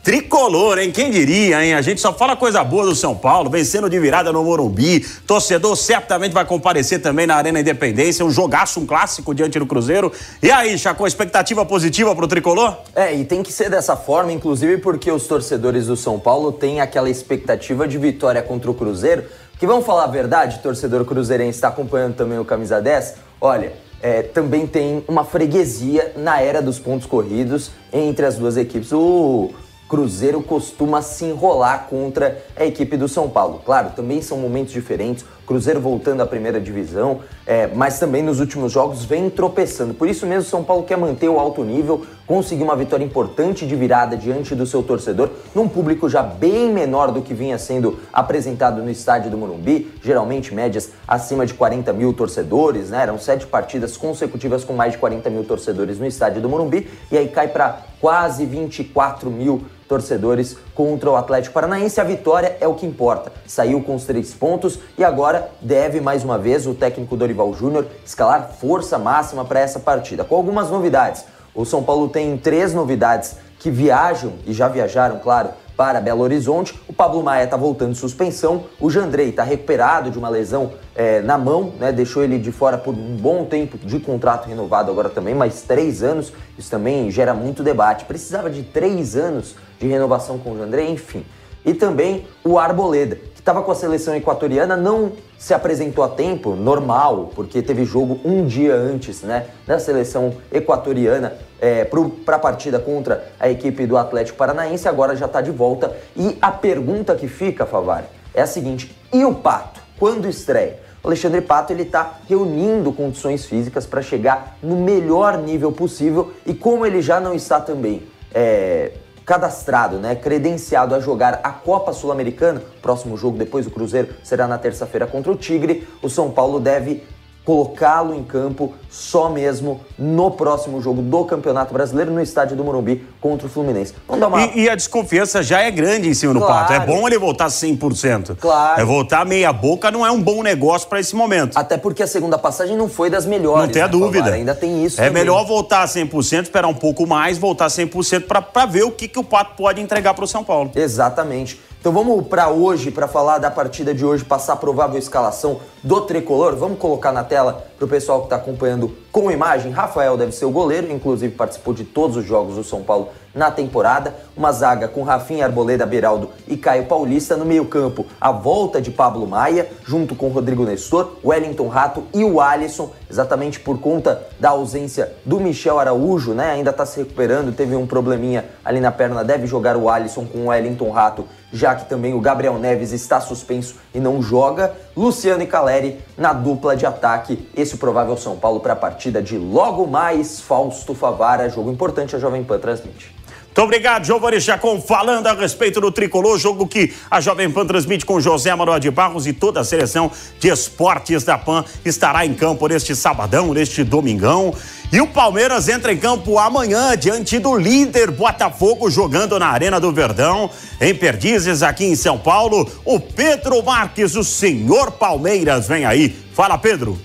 Tricolor, 0.04 0.80
hein? 0.80 0.92
Quem 0.92 1.12
diria, 1.12 1.64
hein? 1.64 1.76
A 1.76 1.82
gente 1.82 2.02
só 2.02 2.12
fala 2.12 2.36
coisa 2.36 2.64
boa 2.64 2.84
do 2.84 2.96
São 2.96 3.16
Paulo, 3.16 3.52
vencendo 3.52 3.90
de 3.90 4.00
virada 4.00 4.34
no 4.34 4.44
Morumbi. 4.44 5.06
Torcedor 5.28 5.76
certamente 5.78 6.34
vai 6.34 6.44
comparecer 6.44 7.02
também 7.02 7.28
na 7.28 7.36
Arena 7.36 7.60
Independência. 7.60 8.26
Um 8.26 8.32
jogaço, 8.32 8.80
um 8.80 8.86
clássico 8.86 9.34
diante 9.34 9.58
do 9.60 9.66
Cruzeiro. 9.66 10.12
E 10.42 10.52
aí, 10.52 10.76
Chacon, 10.78 11.06
expectativa 11.06 11.64
positiva 11.66 12.16
pro 12.16 12.28
Tricolor? 12.28 12.78
É, 12.96 13.16
e 13.16 13.24
tem 13.24 13.44
que 13.44 13.54
ser 13.54 13.70
dessa 13.70 13.96
forma, 13.96 14.34
inclusive 14.34 14.80
porque 14.80 15.10
os 15.12 15.28
torcedores 15.28 15.86
do 15.86 15.96
São 15.96 16.20
Paulo 16.20 16.52
têm 16.52 16.82
aquela 16.82 17.10
expectativa 17.10 17.88
de 17.88 18.00
vitória 18.00 18.42
contra 18.42 18.70
o 18.72 18.74
Cruzeiro. 18.74 19.24
Que 19.62 19.68
vamos 19.68 19.86
falar 19.86 20.06
a 20.06 20.08
verdade, 20.08 20.58
torcedor 20.58 21.06
cruzeirense 21.06 21.58
está 21.58 21.68
acompanhando 21.68 22.16
também 22.16 22.40
o 22.40 22.44
Camisa 22.44 22.82
10. 22.82 23.18
Olha, 23.40 23.74
é, 24.02 24.24
também 24.24 24.66
tem 24.66 25.06
uma 25.08 25.24
freguesia 25.24 26.14
na 26.16 26.42
era 26.42 26.64
dos 26.64 26.80
pontos 26.80 27.06
corridos 27.06 27.70
entre 27.94 28.26
as 28.26 28.38
duas 28.40 28.58
equipes. 28.58 28.92
O 28.92 29.52
Cruzeiro 29.88 30.42
costuma 30.42 31.04
se 31.04 31.26
enrolar 31.26 31.86
contra 31.88 32.44
a 32.56 32.66
equipe 32.66 32.98
do 32.98 33.08
São 33.08 33.30
Paulo. 33.30 33.62
Claro, 33.64 33.92
também 33.96 34.20
são 34.20 34.40
momentos 34.40 34.74
diferentes. 34.74 35.24
Cruzeiro 35.46 35.82
voltando 35.82 36.22
à 36.22 36.26
primeira 36.26 36.60
divisão, 36.60 37.20
é, 37.46 37.68
mas 37.68 38.00
também 38.00 38.24
nos 38.24 38.40
últimos 38.40 38.72
jogos 38.72 39.04
vem 39.04 39.30
tropeçando. 39.30 39.94
Por 39.94 40.08
isso 40.08 40.26
mesmo, 40.26 40.50
São 40.50 40.64
Paulo 40.64 40.84
quer 40.84 40.98
manter 40.98 41.28
o 41.28 41.40
alto 41.40 41.64
nível, 41.64 42.06
conseguir 42.26 42.64
uma 42.64 42.76
vitória 42.76 43.04
importante 43.04 43.68
de 43.68 43.76
virada 43.76 44.16
diante 44.16 44.56
do 44.56 44.66
seu 44.66 44.82
torcedor, 44.82 45.30
num 45.54 45.68
público 45.68 46.08
já 46.08 46.24
bem 46.24 46.72
menor 46.72 47.12
do 47.12 47.22
que 47.22 47.34
vinha 47.34 47.58
sendo 47.58 48.00
apresentado 48.14 48.82
no 48.82 48.90
estádio 48.90 49.30
do 49.30 49.38
Morumbi, 49.38 49.92
geralmente 50.02 50.54
médias 50.54 50.92
acima 51.08 51.46
de 51.46 51.54
40 51.54 51.92
mil 51.92 52.14
torcedores, 52.14 52.90
né? 52.90 53.02
Eram 53.02 53.18
sete 53.18 53.46
partidas 53.46 53.98
consecutivas 53.98 54.64
com 54.64 54.74
mais 54.74 54.94
de 54.94 55.00
40 55.00 55.30
mil 55.30 55.44
torcedores 55.44 56.00
no 56.00 56.06
estádio 56.06 56.42
do 56.42 56.48
Morumbi, 56.48 56.88
e 57.12 57.18
aí 57.18 57.28
cai 57.28 57.48
para 57.50 57.82
quase 58.00 58.46
24 58.46 59.30
mil 59.30 59.64
torcedores 59.92 60.56
contra 60.74 61.12
o 61.12 61.18
Atlético 61.18 61.54
Paranaense. 61.54 62.00
A 62.00 62.06
vitória 62.06 62.56
é 62.62 62.68
o 62.68 62.76
que 62.76 62.86
importa. 62.86 63.30
Saiu 63.46 63.84
com 63.84 63.94
os 63.94 64.06
três 64.06 64.34
pontos 64.34 64.80
e 64.98 65.04
agora 65.04 65.52
deve 65.60 66.00
mais 66.00 66.24
uma 66.24 66.38
vez 66.38 66.66
o 66.66 66.74
técnico 66.74 67.18
Dorival 67.18 67.54
Júnior 67.54 67.86
escalar 68.06 68.54
força 68.54 68.98
máxima 68.98 69.44
para 69.44 69.60
essa 69.60 69.82
partida. 69.82 70.24
Com 70.24 70.36
algumas 70.36 70.70
novidades. 70.70 71.26
O 71.54 71.66
São 71.66 71.84
Paulo 71.84 72.08
tem 72.08 72.38
três 72.38 72.74
novidades 72.74 73.36
que 73.60 73.70
viajam 73.70 74.36
e 74.48 74.54
já 74.54 74.70
viajaram, 74.70 75.20
claro, 75.20 75.50
para 75.82 76.00
Belo 76.00 76.22
Horizonte. 76.22 76.80
O 76.88 76.94
Pablo 76.94 77.24
Maia 77.24 77.46
está 77.46 77.58
voltando 77.58 77.94
de 77.94 77.98
suspensão. 77.98 78.66
O 78.80 78.88
Jandrei 78.88 79.30
está 79.30 79.42
recuperado 79.42 80.12
de 80.12 80.20
uma 80.20 80.30
lesão 80.30 80.74
é, 80.94 81.22
na 81.22 81.40
mão, 81.40 81.74
né? 81.80 81.92
Deixou 81.92 82.24
ele 82.24 82.38
de 82.38 82.52
fora 82.52 82.78
por 82.78 82.94
um 82.94 83.18
bom 83.18 83.46
tempo 83.46 83.80
de 83.80 84.00
contrato 84.00 84.48
renovado 84.48 84.92
agora 84.92 85.10
também, 85.10 85.34
mais 85.34 85.64
três 85.64 86.04
anos. 86.04 86.32
Isso 86.56 86.70
também 86.70 87.10
gera 87.10 87.34
muito 87.34 87.64
debate. 87.64 88.06
Precisava 88.06 88.48
de 88.48 88.62
três 88.62 89.16
anos 89.16 89.56
de 89.80 89.88
renovação 89.88 90.38
com 90.38 90.52
o 90.52 90.58
Jandrei, 90.60 90.88
enfim. 90.88 91.26
E 91.66 91.74
também 91.74 92.28
o 92.44 92.60
Arboleda, 92.60 93.16
que 93.16 93.40
estava 93.40 93.64
com 93.64 93.72
a 93.72 93.76
seleção 93.76 94.16
equatoriana, 94.16 94.78
não 94.78 95.14
se 95.36 95.52
apresentou 95.52 96.04
a 96.04 96.10
tempo, 96.10 96.56
normal, 96.56 97.32
porque 97.34 97.60
teve 97.60 97.86
jogo 97.86 98.20
um 98.24 98.46
dia 98.46 98.76
antes 98.76 99.24
né, 99.24 99.48
da 99.66 99.80
seleção 99.80 100.36
equatoriana 100.52 101.34
é, 101.62 101.86
para 101.86 102.36
a 102.36 102.40
partida 102.40 102.80
contra 102.80 103.32
a 103.40 103.48
equipe 103.48 103.86
do 103.86 103.96
Atlético 103.96 104.38
Paranaense, 104.38 104.90
agora 104.90 105.16
já 105.16 105.28
está 105.28 105.40
de 105.40 105.52
volta. 105.52 105.96
E 106.18 106.38
a 106.42 106.52
pergunta 106.52 107.16
que 107.16 107.28
fica, 107.28 107.68
Favari, 107.68 108.08
é 108.34 108.42
a 108.42 108.48
seguinte: 108.48 108.94
e 109.14 109.24
o 109.24 109.36
Pato? 109.36 109.80
Quando 110.00 110.28
estreia? 110.28 110.80
O 111.04 111.08
Alexandre 111.08 111.42
Pato 111.42 111.72
ele 111.74 111.84
está 111.84 112.20
reunindo 112.28 112.92
condições 112.92 113.46
físicas 113.46 113.86
para 113.86 114.02
chegar 114.02 114.58
no 114.62 114.76
melhor 114.76 115.38
nível 115.38 115.72
possível 115.72 116.32
e 116.46 116.54
como 116.54 116.86
ele 116.86 117.02
já 117.02 117.20
não 117.20 117.34
está 117.34 117.60
também 117.60 118.04
é, 118.34 118.92
cadastrado, 119.26 119.98
né, 119.98 120.16
credenciado 120.16 120.94
a 120.94 121.00
jogar 121.00 121.40
a 121.44 121.50
Copa 121.50 121.94
Sul-Americana, 121.94 122.62
próximo 122.82 123.18
jogo 123.18 123.38
depois 123.38 123.66
do 123.66 123.72
Cruzeiro 123.72 124.10
será 124.24 124.48
na 124.48 124.58
terça-feira 124.58 125.08
contra 125.08 125.32
o 125.32 125.36
Tigre, 125.36 125.88
o 126.02 126.10
São 126.10 126.30
Paulo 126.30 126.60
deve 126.60 127.04
colocá-lo 127.44 128.14
em 128.14 128.24
campo 128.24 128.74
só 128.90 129.30
mesmo 129.30 129.82
no 129.98 130.32
próximo 130.32 130.82
jogo 130.82 131.02
do 131.02 131.26
Campeonato 131.26 131.74
Brasileiro 131.74 132.12
no 132.12 132.22
estádio 132.22 132.56
do 132.56 132.64
Morumbi 132.64 133.06
contra 133.20 133.48
o 133.48 133.50
Fluminense. 133.50 133.94
Vamos 134.08 134.22
dar 134.22 134.28
uma... 134.28 134.42
e, 134.42 134.62
e 134.62 134.70
a 134.70 134.76
desconfiança 134.76 135.42
já 135.42 135.62
é 135.62 135.72
grande 135.72 136.08
em 136.08 136.14
cima 136.14 136.34
claro. 136.34 136.46
do 136.46 136.60
Pato. 136.60 136.74
É 136.74 136.86
bom 136.86 137.08
ele 137.08 137.18
voltar 137.18 137.48
100%. 137.48 138.38
Claro. 138.40 138.82
É 138.82 138.86
voltar 138.86 139.26
meia 139.26 139.52
boca 139.52 139.90
não 139.90 140.06
é 140.06 140.12
um 140.12 140.22
bom 140.22 140.44
negócio 140.44 140.88
para 140.88 141.00
esse 141.00 141.16
momento. 141.16 141.58
Até 141.58 141.78
porque 141.78 142.04
a 142.04 142.08
segunda 142.08 142.38
passagem 142.38 142.78
não 142.78 142.88
foi 142.88 143.10
das 143.10 143.26
melhores. 143.26 143.66
Não 143.66 143.74
tem 143.74 143.82
a 143.82 143.86
né, 143.86 143.92
dúvida. 143.92 144.34
Ainda 144.34 144.54
tem 144.54 144.84
isso. 144.84 145.00
É 145.02 145.08
também. 145.08 145.24
melhor 145.24 145.46
voltar 145.46 145.86
100%, 145.88 146.44
esperar 146.44 146.68
um 146.68 146.74
pouco 146.74 147.08
mais, 147.08 147.38
voltar 147.38 147.68
100% 147.68 148.26
para 148.52 148.66
ver 148.66 148.84
o 148.84 148.92
que, 148.92 149.08
que 149.08 149.20
o 149.20 149.24
Pato 149.24 149.56
pode 149.56 149.82
entregar 149.82 150.14
para 150.14 150.26
o 150.26 150.28
São 150.28 150.44
Paulo. 150.44 150.72
Exatamente. 150.76 151.60
Então 151.82 151.92
vamos 151.92 152.28
para 152.28 152.48
hoje, 152.48 152.92
para 152.92 153.08
falar 153.08 153.40
da 153.40 153.50
partida 153.50 153.92
de 153.92 154.06
hoje, 154.06 154.24
passar 154.24 154.54
a 154.54 154.56
provável 154.56 155.00
escalação 155.00 155.62
do 155.82 156.02
tricolor. 156.02 156.56
Vamos 156.56 156.78
colocar 156.78 157.12
na 157.12 157.24
tela 157.24 157.66
Para 157.82 157.88
o 157.88 157.90
pessoal 157.90 158.20
que 158.20 158.26
está 158.28 158.36
acompanhando 158.36 158.96
com 159.12 159.32
imagem, 159.32 159.72
Rafael 159.72 160.16
deve 160.16 160.34
ser 160.34 160.46
o 160.46 160.52
goleiro, 160.52 160.92
inclusive 160.92 161.34
participou 161.34 161.74
de 161.74 161.84
todos 161.84 162.16
os 162.16 162.24
jogos 162.24 162.54
do 162.54 162.64
São 162.64 162.84
Paulo 162.84 163.10
na 163.34 163.50
temporada. 163.50 164.14
Uma 164.38 164.52
zaga 164.52 164.88
com 164.88 165.02
Rafinha 165.02 165.46
Arboleda 165.46 165.84
Beraldo 165.84 166.30
e 166.48 166.56
Caio 166.56 166.86
Paulista. 166.86 167.36
No 167.36 167.44
meio-campo, 167.44 168.06
a 168.20 168.32
volta 168.32 168.80
de 168.80 168.92
Pablo 168.92 169.26
Maia, 169.26 169.68
junto 169.84 170.14
com 170.14 170.28
Rodrigo 170.28 170.64
Nestor, 170.64 171.14
Wellington 171.26 171.68
Rato 171.70 172.04
e 172.14 172.24
o 172.24 172.40
Alisson, 172.40 172.92
exatamente 173.10 173.60
por 173.60 173.80
conta 173.80 174.28
da 174.40 174.50
ausência 174.50 175.14
do 175.26 175.40
Michel 175.40 175.80
Araújo, 175.80 176.34
né? 176.34 176.52
Ainda 176.52 176.70
está 176.70 176.86
se 176.86 177.00
recuperando, 177.00 177.52
teve 177.52 177.76
um 177.76 177.88
probleminha 177.88 178.46
ali 178.64 178.80
na 178.80 178.92
perna, 178.92 179.24
deve 179.24 179.48
jogar 179.48 179.76
o 179.76 179.90
Alisson 179.90 180.26
com 180.26 180.40
o 180.40 180.48
Wellington 180.48 180.92
Rato, 180.92 181.26
já 181.52 181.76
que 181.76 181.90
também 181.90 182.14
o 182.14 182.22
Gabriel 182.22 182.58
Neves 182.58 182.92
está 182.92 183.20
suspenso 183.20 183.76
e 183.94 184.00
não 184.00 184.22
joga. 184.22 184.74
Luciano 184.96 185.44
e 185.44 185.48
Caleri 185.48 186.00
na 186.18 186.34
dupla 186.34 186.76
de 186.76 186.86
ataque. 186.86 187.48
Esse 187.56 187.78
provável 187.78 188.18
São 188.18 188.36
Paulo 188.36 188.60
para 188.60 188.74
a 188.74 188.76
partida 188.76 189.22
de 189.22 189.38
logo 189.38 189.88
mais 189.88 190.42
Fausto 190.42 190.94
Favara, 190.94 191.50
jogo 191.50 191.72
importante 191.72 192.16
a 192.16 192.20
Jovem 192.20 192.44
Pan 192.44 192.60
transmite. 192.60 193.22
Muito 193.52 193.64
obrigado, 193.64 194.06
Giovanni 194.06 194.40
Chacon, 194.40 194.80
falando 194.80 195.28
a 195.28 195.34
respeito 195.34 195.82
do 195.82 195.92
tricolor, 195.92 196.40
jogo 196.40 196.66
que 196.66 196.94
a 197.12 197.20
Jovem 197.20 197.52
Pan 197.52 197.66
transmite 197.66 198.06
com 198.06 198.18
José 198.22 198.56
Manuel 198.56 198.80
de 198.80 198.90
Barros 198.90 199.28
e 199.28 199.34
toda 199.34 199.60
a 199.60 199.64
seleção 199.66 200.10
de 200.40 200.48
esportes 200.48 201.26
da 201.26 201.38
Pan 201.38 201.66
estará 201.84 202.26
em 202.26 202.34
campo 202.34 202.66
neste 202.70 202.96
sabadão, 202.96 203.54
neste 203.54 203.84
domingão. 203.84 204.56
E 204.92 205.00
o 205.00 205.08
Palmeiras 205.08 205.70
entra 205.70 205.94
em 205.94 205.98
campo 205.98 206.38
amanhã 206.38 206.98
diante 206.98 207.40
do 207.40 207.56
líder 207.56 208.12
Botafogo, 208.12 208.92
jogando 208.92 209.40
na 209.40 209.48
Arena 209.48 209.80
do 209.80 209.90
Verdão, 209.94 210.50
em 210.82 210.94
Perdizes, 210.94 211.64
aqui 211.64 211.86
em 211.86 211.96
São 211.96 212.18
Paulo. 212.18 212.70
O 212.84 213.00
Pedro 213.00 213.64
Marques, 213.64 214.18
o 214.18 214.24
senhor 214.24 214.92
Palmeiras, 214.92 215.66
vem 215.66 215.86
aí. 215.86 216.14
Fala, 216.34 216.58
Pedro. 216.58 217.00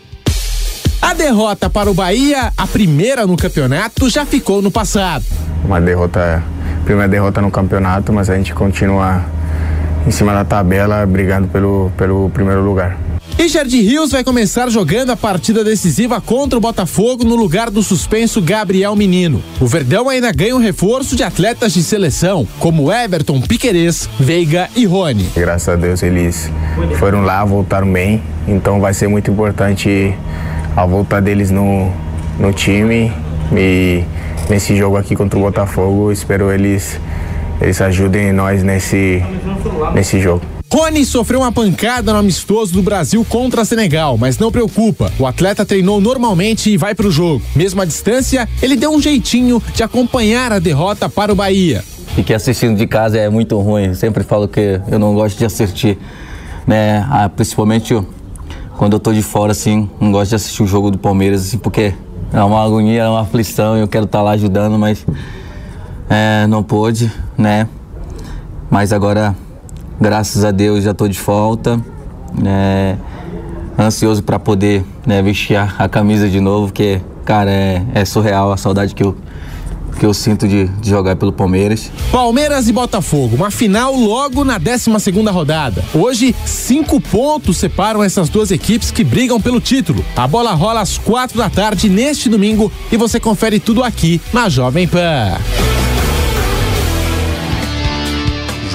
A 1.01 1.15
derrota 1.15 1.71
para 1.71 1.89
o 1.89 1.95
Bahia, 1.95 2.53
a 2.57 2.67
primeira 2.67 3.25
no 3.25 3.37
campeonato, 3.37 4.11
já 4.11 4.27
ficou 4.27 4.61
no 4.61 4.71
passado. 4.73 5.25
Uma 5.65 5.81
derrota, 5.81 6.43
primeira 6.85 7.09
derrota 7.09 7.41
no 7.41 7.53
campeonato, 7.53 8.13
mas 8.13 8.29
a 8.29 8.37
gente 8.37 8.53
continua 8.53 9.25
em 10.05 10.11
cima 10.11 10.33
da 10.33 10.45
tabela 10.45 11.07
brigando 11.07 11.47
pelo, 11.47 11.93
pelo 11.97 12.31
primeiro 12.31 12.63
lugar. 12.63 13.06
Richard 13.39 13.71
Rios 13.83 14.13
vai 14.13 14.25
começar 14.25 14.71
jogando 14.71 15.11
a 15.11 15.17
partida 15.17 15.63
decisiva 15.63 16.23
contra 16.23 16.57
o 16.57 16.61
Botafogo 16.61 17.23
no 17.23 17.37
lugar 17.37 17.71
do 17.71 17.83
suspenso 17.83 18.41
Gabriel 18.41 18.97
Menino. 18.97 19.43
O 19.61 19.67
Verdão 19.67 20.09
ainda 20.09 20.33
ganha 20.33 20.57
um 20.57 20.59
reforço 20.59 21.15
de 21.15 21.23
atletas 21.23 21.75
de 21.75 21.83
seleção, 21.83 22.49
como 22.59 22.91
Everton, 22.91 23.43
Piquerez, 23.43 24.09
Veiga 24.19 24.71
e 24.75 24.87
Rony. 24.87 25.29
Graças 25.37 25.69
a 25.69 25.77
Deus 25.77 26.03
eles 26.03 26.51
foram 26.99 27.23
lá, 27.25 27.45
voltaram 27.45 27.93
bem, 27.93 28.23
então 28.49 28.81
vai 28.81 28.95
ser 28.95 29.07
muito 29.07 29.31
importante 29.31 30.15
a 30.75 30.87
volta 30.87 31.21
deles 31.21 31.51
no, 31.51 31.93
no 32.41 32.55
time 32.55 33.13
e 33.53 34.03
nesse 34.49 34.75
jogo 34.75 34.97
aqui 34.97 35.15
contra 35.15 35.39
o 35.39 35.43
Botafogo, 35.43 36.11
espero 36.11 36.51
eles, 36.51 36.99
eles 37.61 37.81
ajudem 37.83 38.33
nós 38.33 38.63
nesse, 38.63 39.23
nesse 39.95 40.19
jogo. 40.21 40.56
Rony 40.73 41.05
sofreu 41.05 41.41
uma 41.41 41.53
pancada 41.53 42.13
no 42.13 42.19
amistoso 42.19 42.73
do 42.73 42.83
Brasil 42.83 43.25
contra 43.29 43.65
Senegal, 43.65 44.19
mas 44.19 44.39
não 44.39 44.51
preocupa. 44.51 45.13
O 45.19 45.27
atleta 45.27 45.65
treinou 45.65 46.01
normalmente 46.01 46.71
e 46.71 46.77
vai 46.77 46.95
para 46.95 47.07
o 47.07 47.11
jogo. 47.11 47.41
Mesmo 47.55 47.81
à 47.81 47.85
distância, 47.85 48.49
ele 48.61 48.77
deu 48.77 48.91
um 48.91 49.01
jeitinho 49.01 49.63
de 49.75 49.83
acompanhar 49.83 50.53
a 50.53 50.59
derrota 50.59 51.09
para 51.09 51.33
o 51.33 51.37
Bahia. 51.37 51.85
Que 52.25 52.35
assistindo 52.35 52.77
de 52.77 52.87
casa 52.87 53.19
é 53.19 53.29
muito 53.29 53.59
ruim. 53.61 53.95
Sempre 53.95 54.25
falo 54.25 54.49
que 54.49 54.81
eu 54.91 54.99
não 54.99 55.15
gosto 55.15 55.39
de 55.39 55.45
assistir, 55.45 55.99
né? 56.67 57.07
Ah, 57.11 57.29
principalmente 57.29 57.95
quando 58.77 58.95
eu 58.95 59.01
tô 59.01 59.13
de 59.13 59.23
fora, 59.23 59.53
assim, 59.53 59.89
não 60.01 60.13
gosto 60.13 60.31
de 60.31 60.35
assistir 60.35 60.63
o 60.63 60.67
jogo 60.67 60.91
do 60.91 60.99
Palmeiras, 60.99 61.43
assim, 61.43 61.59
porque 61.59 61.95
é 62.33 62.43
uma 62.43 62.63
agonia, 62.63 63.03
é 63.03 63.09
uma 63.09 63.23
aflição, 63.23 63.77
eu 63.77 63.89
quero 63.89 64.05
estar 64.05 64.19
tá 64.19 64.25
lá 64.25 64.33
ajudando, 64.33 64.79
mas 64.79 65.07
é, 66.11 66.47
não 66.47 66.63
pôde, 66.63 67.11
né? 67.39 67.69
Mas 68.71 68.93
agora, 68.93 69.35
graças 70.01 70.45
a 70.45 70.51
Deus, 70.51 70.85
já 70.85 70.91
estou 70.93 71.09
de 71.09 71.19
volta, 71.19 71.81
né? 72.33 72.99
ansioso 73.79 74.23
para 74.23 74.39
poder 74.39 74.85
né, 75.07 75.23
vestir 75.23 75.57
a, 75.57 75.75
a, 75.79 75.89
camisa 75.89 76.29
de 76.29 76.41
novo, 76.41 76.67
porque, 76.69 77.01
cara, 77.25 77.51
é, 77.51 77.83
é 77.95 78.05
surreal 78.05 78.51
a 78.51 78.57
saudade 78.57 78.95
que 78.95 79.03
eu, 79.03 79.17
que 79.99 80.07
eu 80.07 80.15
sinto 80.15 80.49
de, 80.49 80.67
de, 80.67 80.91
jogar 80.91 81.17
pelo 81.17 81.33
Palmeiras. 81.33 81.91
Palmeiras 82.11 82.69
e 82.69 82.73
Botafogo, 82.73 83.37
uma 83.37 83.51
final 83.51 83.95
logo 83.95 84.45
na 84.45 84.59
12 84.59 84.99
segunda 85.01 85.31
rodada. 85.31 85.85
Hoje, 85.95 86.35
cinco 86.45 87.01
pontos 87.01 87.59
separam 87.59 88.03
essas 88.03 88.29
duas 88.29 88.51
equipes 88.51 88.91
que 88.91 89.05
brigam 89.05 89.41
pelo 89.41 89.61
título. 89.61 90.05
A 90.17 90.27
bola 90.27 90.53
rola 90.53 90.81
às 90.81 90.97
quatro 90.97 91.37
da 91.37 91.51
tarde 91.51 91.89
neste 91.89 92.29
domingo 92.29 92.73
e 92.91 92.97
você 92.97 93.21
confere 93.21 93.61
tudo 93.61 93.83
aqui 93.83 94.21
na 94.33 94.49
Jovem 94.49 94.89
Pan. 94.89 95.37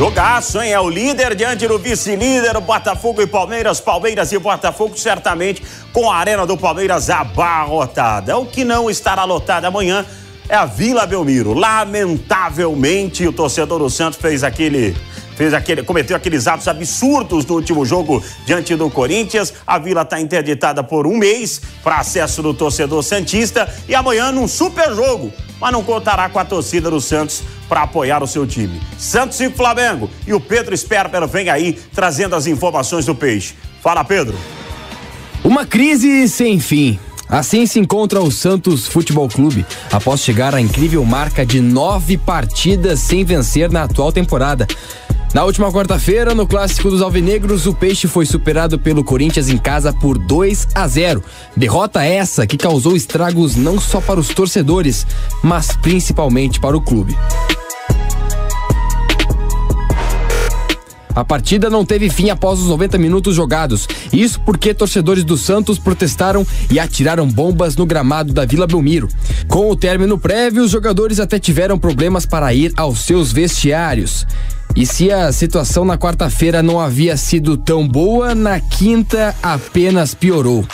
Jogaço, 0.02 0.60
hein? 0.60 0.72
É 0.72 0.80
o 0.80 0.90
líder 0.90 1.36
diante 1.36 1.68
do 1.68 1.78
vice-líder, 1.78 2.60
Botafogo 2.60 3.22
e 3.22 3.28
Palmeiras. 3.28 3.80
Palmeiras 3.80 4.32
e 4.32 4.40
Botafogo, 4.40 4.98
certamente 4.98 5.62
com 5.94 6.10
a 6.10 6.16
arena 6.16 6.44
do 6.44 6.58
Palmeiras 6.58 7.08
abarrotada. 7.12 8.36
O 8.36 8.48
que 8.48 8.66
não 8.66 8.90
estará 8.90 9.26
lotada 9.26 9.68
amanhã 9.68 10.04
é 10.50 10.56
a 10.56 10.66
Vila 10.66 11.06
Belmiro. 11.06 11.54
Lamentavelmente, 11.54 13.28
o 13.28 13.32
torcedor 13.32 13.78
do 13.78 13.92
Santos 13.92 14.20
fez 14.20 14.44
aquele 14.44 14.98
fez 15.42 15.56
aquele, 15.56 15.82
cometeu 15.82 16.16
aqueles 16.16 16.46
atos 16.46 16.68
absurdos 16.68 17.48
no 17.48 17.56
último 17.56 17.84
jogo 17.84 18.24
diante 18.46 18.76
do 18.76 18.92
Corinthians. 18.92 19.52
A 19.66 19.80
Vila 19.80 20.04
está 20.04 20.22
interditada 20.22 20.84
por 20.84 21.08
um 21.08 21.18
mês 21.18 21.60
para 21.84 21.98
acesso 21.98 22.44
do 22.44 22.54
torcedor 22.54 23.02
Santista 23.02 23.68
e 23.90 23.96
amanhã 23.96 24.32
num 24.32 24.48
super 24.48 24.94
jogo, 24.94 25.34
mas 25.60 25.72
não 25.72 25.84
contará 25.84 26.30
com 26.30 26.38
a 26.38 26.46
torcida 26.46 26.92
do 26.92 27.02
Santos 27.02 27.42
para 27.68 27.82
apoiar 27.82 28.22
o 28.22 28.28
seu 28.28 28.46
time. 28.46 28.80
Santos 29.00 29.40
e 29.42 29.50
Flamengo 29.50 30.12
e 30.28 30.34
o 30.36 30.40
Pedro 30.40 30.78
Sperber 30.78 31.28
vem 31.28 31.50
aí 31.50 31.74
trazendo 31.92 32.36
as 32.36 32.46
informações 32.46 33.08
do 33.08 33.16
Peixe. 33.16 33.56
Fala, 33.82 34.04
Pedro. 34.04 34.38
Uma 35.44 35.66
crise 35.66 36.30
sem 36.30 36.60
fim. 36.60 37.00
Assim 37.28 37.66
se 37.66 37.80
encontra 37.80 38.22
o 38.22 38.30
Santos 38.30 38.86
Futebol 38.86 39.28
Clube, 39.28 39.66
após 39.92 40.20
chegar 40.20 40.54
à 40.54 40.62
incrível 40.62 41.04
marca 41.04 41.44
de 41.46 41.62
nove 41.62 42.18
partidas 42.18 43.00
sem 43.00 43.24
vencer 43.24 43.72
na 43.72 43.84
atual 43.84 44.12
temporada. 44.12 44.68
Na 45.34 45.46
última 45.46 45.72
quarta-feira, 45.72 46.36
no 46.36 46.46
clássico 46.46 46.90
dos 46.90 47.02
Alvinegros, 47.02 47.66
o 47.66 47.74
Peixe 47.74 48.06
foi 48.06 48.26
superado 48.26 48.78
pelo 48.78 49.02
Corinthians 49.02 49.48
em 49.48 49.58
casa 49.58 49.94
por 49.94 50.18
2 50.18 50.68
a 50.76 50.86
0. 50.86 51.24
Derrota 51.56 52.04
essa 52.04 52.46
que 52.46 52.58
causou 52.58 52.98
estragos 52.98 53.56
não 53.56 53.80
só 53.80 54.02
para 54.02 54.20
os 54.20 54.28
torcedores, 54.28 55.08
mas 55.42 55.72
principalmente 55.78 56.60
para 56.60 56.76
o 56.76 56.82
clube. 56.82 57.18
A 61.16 61.24
partida 61.24 61.70
não 61.70 61.86
teve 61.86 62.10
fim 62.10 62.30
após 62.30 62.60
os 62.60 62.68
90 62.68 62.98
minutos 62.98 63.34
jogados. 63.34 63.88
Isso 64.12 64.40
porque 64.42 64.74
torcedores 64.74 65.24
do 65.24 65.38
Santos 65.38 65.80
protestaram 65.80 66.46
e 66.70 66.78
atiraram 66.78 67.28
bombas 67.28 67.76
no 67.78 67.86
gramado 67.86 68.34
da 68.34 68.46
Vila 68.46 68.68
Belmiro. 68.68 69.08
Com 69.48 69.70
o 69.70 69.76
término 69.78 70.18
prévio, 70.18 70.64
os 70.64 70.72
jogadores 70.72 71.20
até 71.22 71.40
tiveram 71.40 71.78
problemas 71.78 72.26
para 72.26 72.54
ir 72.54 72.74
aos 72.76 73.00
seus 73.00 73.32
vestiários. 73.32 74.26
E 74.76 74.86
se 74.86 75.12
a 75.12 75.32
situação 75.32 75.84
na 75.84 75.98
quarta-feira 75.98 76.64
não 76.64 76.80
havia 76.80 77.18
sido 77.18 77.58
tão 77.58 77.88
boa, 77.88 78.34
na 78.34 78.60
quinta 78.60 79.36
apenas 79.44 80.14
piorou. 80.14 80.66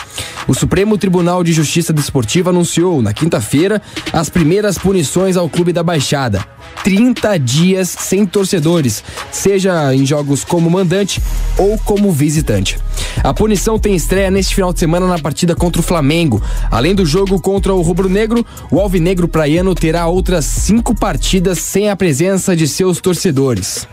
O 0.46 0.54
Supremo 0.54 0.96
Tribunal 0.96 1.42
de 1.44 1.52
Justiça 1.52 1.92
Desportiva 1.92 2.50
anunciou 2.50 3.02
na 3.02 3.12
quinta-feira 3.12 3.82
as 4.12 4.30
primeiras 4.30 4.78
punições 4.78 5.36
ao 5.36 5.48
Clube 5.48 5.72
da 5.72 5.82
Baixada. 5.82 6.42
30 6.84 7.38
dias 7.38 7.88
sem 7.88 8.24
torcedores, 8.24 9.02
seja 9.30 9.94
em 9.94 10.06
jogos 10.06 10.44
como 10.44 10.70
mandante 10.70 11.20
ou 11.58 11.76
como 11.78 12.12
visitante. 12.12 12.78
A 13.22 13.34
punição 13.34 13.78
tem 13.78 13.94
estreia 13.94 14.30
neste 14.30 14.54
final 14.54 14.72
de 14.72 14.78
semana 14.78 15.06
na 15.06 15.18
partida 15.18 15.54
contra 15.54 15.80
o 15.80 15.84
Flamengo. 15.84 16.42
Além 16.70 16.94
do 16.94 17.04
jogo 17.04 17.40
contra 17.40 17.74
o 17.74 17.82
Rubro 17.82 18.08
Negro, 18.08 18.46
o 18.70 18.78
Alvinegro 18.78 19.26
Praiano 19.26 19.74
terá 19.74 20.06
outras 20.06 20.44
cinco 20.44 20.94
partidas 20.94 21.58
sem 21.58 21.90
a 21.90 21.96
presença 21.96 22.54
de 22.54 22.68
seus 22.68 23.00
torcedores. 23.00 23.87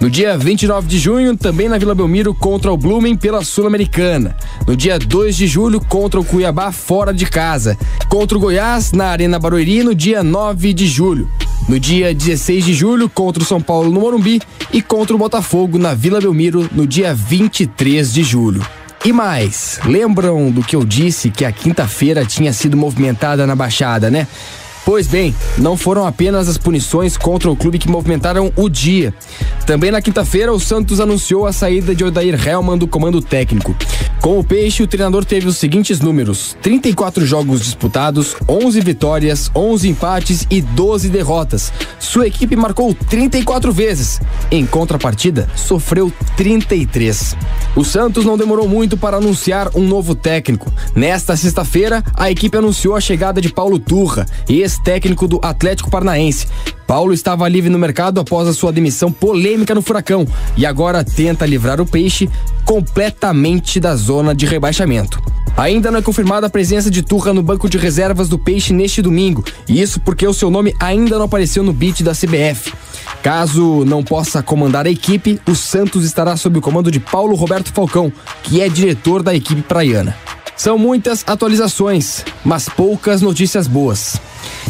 No 0.00 0.10
dia 0.10 0.36
29 0.36 0.88
de 0.88 0.98
junho, 0.98 1.36
também 1.36 1.68
na 1.68 1.78
Vila 1.78 1.94
Belmiro 1.94 2.34
contra 2.34 2.72
o 2.72 2.76
Blooming 2.76 3.16
pela 3.16 3.44
Sul-Americana. 3.44 4.36
No 4.66 4.76
dia 4.76 4.98
2 4.98 5.36
de 5.36 5.46
julho, 5.46 5.80
contra 5.80 6.18
o 6.18 6.24
Cuiabá 6.24 6.72
fora 6.72 7.14
de 7.14 7.24
casa. 7.24 7.78
Contra 8.08 8.36
o 8.36 8.40
Goiás 8.40 8.90
na 8.90 9.06
Arena 9.06 9.38
Barueri 9.38 9.84
no 9.84 9.94
dia 9.94 10.24
9 10.24 10.72
de 10.72 10.88
julho. 10.88 11.30
No 11.68 11.78
dia 11.78 12.12
16 12.12 12.64
de 12.64 12.74
julho, 12.74 13.08
contra 13.08 13.42
o 13.42 13.46
São 13.46 13.60
Paulo 13.60 13.92
no 13.92 14.00
Morumbi 14.00 14.42
e 14.72 14.82
contra 14.82 15.14
o 15.14 15.18
Botafogo 15.18 15.78
na 15.78 15.94
Vila 15.94 16.20
Belmiro 16.20 16.68
no 16.72 16.84
dia 16.84 17.14
23 17.14 18.12
de 18.12 18.24
julho. 18.24 18.66
E 19.04 19.12
mais, 19.12 19.80
lembram 19.84 20.50
do 20.50 20.62
que 20.62 20.76
eu 20.76 20.84
disse 20.84 21.30
que 21.30 21.44
a 21.44 21.52
quinta-feira 21.52 22.24
tinha 22.24 22.52
sido 22.52 22.76
movimentada 22.76 23.46
na 23.46 23.54
Baixada, 23.54 24.10
né? 24.10 24.26
Pois 24.84 25.06
bem, 25.06 25.34
não 25.58 25.76
foram 25.76 26.04
apenas 26.04 26.48
as 26.48 26.58
punições 26.58 27.16
contra 27.16 27.50
o 27.50 27.56
clube 27.56 27.78
que 27.78 27.88
movimentaram 27.88 28.52
o 28.56 28.68
dia. 28.68 29.14
Também 29.64 29.92
na 29.92 30.02
quinta-feira, 30.02 30.52
o 30.52 30.58
Santos 30.58 30.98
anunciou 30.98 31.46
a 31.46 31.52
saída 31.52 31.94
de 31.94 32.04
Odair 32.04 32.34
Hellman 32.48 32.76
do 32.76 32.88
comando 32.88 33.22
técnico. 33.22 33.76
Com 34.20 34.38
o 34.38 34.44
Peixe, 34.44 34.82
o 34.82 34.86
treinador 34.86 35.24
teve 35.24 35.46
os 35.48 35.56
seguintes 35.56 36.00
números: 36.00 36.56
34 36.62 37.24
jogos 37.24 37.60
disputados, 37.60 38.36
11 38.48 38.80
vitórias, 38.80 39.50
11 39.54 39.88
empates 39.88 40.46
e 40.50 40.60
12 40.60 41.08
derrotas. 41.08 41.72
Sua 41.98 42.26
equipe 42.26 42.54
marcou 42.56 42.94
34 42.94 43.72
vezes. 43.72 44.20
Em 44.50 44.66
contrapartida, 44.66 45.48
sofreu 45.56 46.12
33. 46.36 47.36
O 47.74 47.84
Santos 47.84 48.24
não 48.24 48.36
demorou 48.36 48.68
muito 48.68 48.96
para 48.96 49.16
anunciar 49.16 49.70
um 49.74 49.82
novo 49.82 50.14
técnico. 50.14 50.72
Nesta 50.94 51.36
sexta-feira, 51.36 52.04
a 52.14 52.30
equipe 52.30 52.56
anunciou 52.56 52.94
a 52.94 53.00
chegada 53.00 53.40
de 53.40 53.52
Paulo 53.52 53.78
Turra, 53.78 54.26
ex-técnico 54.72 55.28
do 55.28 55.38
Atlético 55.42 55.90
Paranaense. 55.90 56.46
Paulo 56.86 57.12
estava 57.12 57.48
livre 57.48 57.70
no 57.70 57.78
mercado 57.78 58.20
após 58.20 58.48
a 58.48 58.52
sua 58.52 58.72
demissão 58.72 59.12
polêmica 59.12 59.74
no 59.74 59.82
Furacão 59.82 60.26
e 60.56 60.64
agora 60.64 61.04
tenta 61.04 61.46
livrar 61.46 61.80
o 61.80 61.86
Peixe 61.86 62.28
completamente 62.64 63.78
da 63.78 63.94
zona 63.94 64.34
de 64.34 64.46
rebaixamento. 64.46 65.22
Ainda 65.56 65.90
não 65.90 65.98
é 65.98 66.02
confirmada 66.02 66.46
a 66.46 66.50
presença 66.50 66.90
de 66.90 67.02
Turra 67.02 67.34
no 67.34 67.42
banco 67.42 67.68
de 67.68 67.76
reservas 67.76 68.28
do 68.28 68.38
Peixe 68.38 68.72
neste 68.72 69.02
domingo, 69.02 69.44
e 69.68 69.82
isso 69.82 70.00
porque 70.00 70.26
o 70.26 70.32
seu 70.32 70.50
nome 70.50 70.74
ainda 70.80 71.18
não 71.18 71.26
apareceu 71.26 71.62
no 71.62 71.74
beat 71.74 72.02
da 72.02 72.12
CBF. 72.12 72.72
Caso 73.22 73.84
não 73.84 74.02
possa 74.02 74.42
comandar 74.42 74.86
a 74.86 74.90
equipe, 74.90 75.38
o 75.46 75.54
Santos 75.54 76.04
estará 76.04 76.36
sob 76.38 76.58
o 76.58 76.62
comando 76.62 76.90
de 76.90 76.98
Paulo 76.98 77.34
Roberto 77.34 77.70
Falcão, 77.72 78.10
que 78.42 78.62
é 78.62 78.68
diretor 78.68 79.22
da 79.22 79.34
equipe 79.34 79.60
praiana. 79.60 80.16
São 80.56 80.78
muitas 80.78 81.24
atualizações, 81.26 82.24
mas 82.44 82.68
poucas 82.68 83.20
notícias 83.20 83.66
boas. 83.66 84.20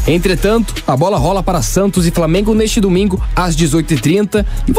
Entretanto, 0.07 0.75
a 0.87 0.97
bola 0.97 1.19
rola 1.19 1.43
para 1.43 1.63
Santos 1.63 2.07
e 2.07 2.11
Flamengo 2.11 2.55
neste 2.55 2.81
domingo 2.81 3.23
às 3.37 3.57
18h30 3.57 4.45
e 4.69 4.73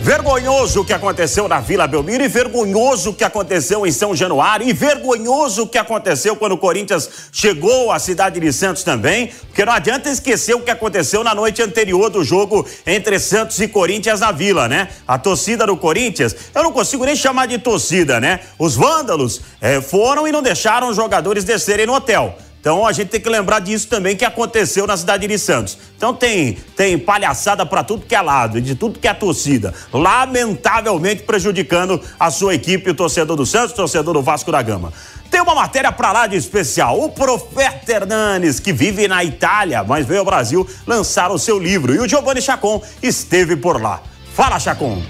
Vergonhoso 0.00 0.82
o 0.82 0.84
que 0.84 0.92
aconteceu 0.92 1.48
na 1.48 1.58
Vila 1.58 1.86
Belmiro 1.88 2.22
e 2.22 2.28
vergonhoso 2.28 3.10
o 3.10 3.14
que 3.14 3.24
aconteceu 3.24 3.84
em 3.84 3.90
São 3.90 4.14
Januário 4.14 4.66
e 4.66 4.72
vergonhoso 4.72 5.64
o 5.64 5.66
que 5.66 5.76
aconteceu 5.76 6.36
quando 6.36 6.52
o 6.52 6.58
Corinthians 6.58 7.10
chegou 7.32 7.90
à 7.90 7.98
cidade 7.98 8.38
de 8.38 8.52
Santos 8.52 8.84
também, 8.84 9.32
porque 9.48 9.64
não 9.64 9.72
adianta 9.72 10.08
esquecer 10.08 10.54
o 10.54 10.60
que 10.60 10.70
aconteceu 10.70 11.24
na 11.24 11.34
noite 11.34 11.60
anterior 11.62 12.08
do 12.10 12.22
jogo 12.22 12.64
entre 12.86 13.18
Santos 13.18 13.60
e 13.60 13.66
Corinthians 13.66 14.20
na 14.20 14.30
Vila, 14.30 14.68
né? 14.68 14.88
A 15.06 15.18
torcida 15.18 15.66
do 15.66 15.76
Corinthians, 15.76 16.34
eu 16.54 16.62
não 16.62 16.72
consigo 16.72 17.04
nem 17.04 17.16
chamar 17.16 17.46
de 17.46 17.58
torcida, 17.58 18.20
né? 18.20 18.40
Os 18.56 18.76
vândalos 18.76 19.40
eh, 19.60 19.80
foram 19.80 20.28
e 20.28 20.32
não 20.32 20.42
deixaram 20.42 20.88
os 20.88 20.96
jogadores 20.96 21.42
descerem 21.42 21.86
no 21.86 21.94
hotel. 21.94 22.38
Então 22.60 22.86
a 22.86 22.92
gente 22.92 23.08
tem 23.08 23.20
que 23.20 23.28
lembrar 23.28 23.60
disso 23.60 23.88
também 23.88 24.16
que 24.16 24.24
aconteceu 24.24 24.86
na 24.86 24.96
cidade 24.96 25.26
de 25.26 25.38
Santos. 25.38 25.78
Então 25.96 26.14
tem 26.14 26.58
tem 26.76 26.98
palhaçada 26.98 27.64
para 27.64 27.84
tudo 27.84 28.04
que 28.06 28.14
é 28.14 28.20
lado, 28.20 28.60
de 28.60 28.74
tudo 28.74 28.98
que 28.98 29.08
é 29.08 29.14
torcida, 29.14 29.72
lamentavelmente 29.92 31.22
prejudicando 31.22 32.00
a 32.18 32.30
sua 32.30 32.54
equipe, 32.54 32.90
o 32.90 32.94
torcedor 32.94 33.36
do 33.36 33.46
Santos, 33.46 33.72
o 33.72 33.76
torcedor 33.76 34.14
do 34.14 34.22
Vasco 34.22 34.50
da 34.50 34.60
Gama. 34.60 34.92
Tem 35.30 35.40
uma 35.40 35.54
matéria 35.54 35.92
para 35.92 36.10
lá 36.10 36.26
de 36.26 36.36
especial. 36.36 37.00
O 37.02 37.10
Profeta 37.10 37.92
Hernanes, 37.92 38.58
que 38.58 38.72
vive 38.72 39.06
na 39.06 39.22
Itália, 39.22 39.84
mas 39.84 40.06
veio 40.06 40.20
ao 40.20 40.24
Brasil 40.24 40.66
lançar 40.86 41.30
o 41.30 41.38
seu 41.38 41.58
livro. 41.58 41.94
E 41.94 41.98
o 41.98 42.08
Giovanni 42.08 42.40
Chacon 42.40 42.82
esteve 43.02 43.56
por 43.56 43.80
lá. 43.80 44.00
Fala, 44.34 44.58
Chacon. 44.58 45.02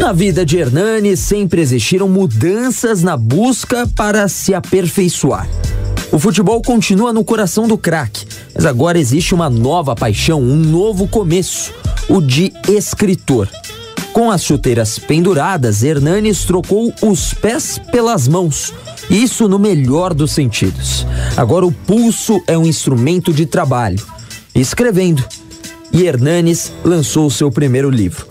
Na 0.00 0.12
vida 0.14 0.46
de 0.46 0.56
Hernani 0.56 1.14
sempre 1.14 1.60
existiram 1.60 2.08
mudanças 2.08 3.02
na 3.02 3.18
busca 3.18 3.86
para 3.94 4.26
se 4.28 4.54
aperfeiçoar. 4.54 5.46
O 6.10 6.18
futebol 6.18 6.62
continua 6.62 7.12
no 7.12 7.22
coração 7.22 7.68
do 7.68 7.76
craque, 7.76 8.24
mas 8.54 8.64
agora 8.64 8.98
existe 8.98 9.34
uma 9.34 9.50
nova 9.50 9.94
paixão, 9.94 10.40
um 10.40 10.56
novo 10.56 11.06
começo, 11.06 11.74
o 12.08 12.18
de 12.22 12.50
escritor. 12.66 13.46
Com 14.10 14.30
as 14.30 14.42
chuteiras 14.42 14.98
penduradas, 14.98 15.82
Hernanes 15.82 16.44
trocou 16.44 16.90
os 17.02 17.34
pés 17.34 17.78
pelas 17.92 18.26
mãos. 18.26 18.72
Isso 19.10 19.46
no 19.48 19.58
melhor 19.58 20.14
dos 20.14 20.32
sentidos. 20.32 21.06
Agora 21.36 21.66
o 21.66 21.72
pulso 21.72 22.42
é 22.46 22.56
um 22.56 22.64
instrumento 22.64 23.34
de 23.34 23.44
trabalho. 23.44 24.02
Escrevendo. 24.54 25.22
E 25.92 26.04
Hernanes 26.04 26.72
lançou 26.82 27.28
seu 27.30 27.50
primeiro 27.50 27.90
livro, 27.90 28.24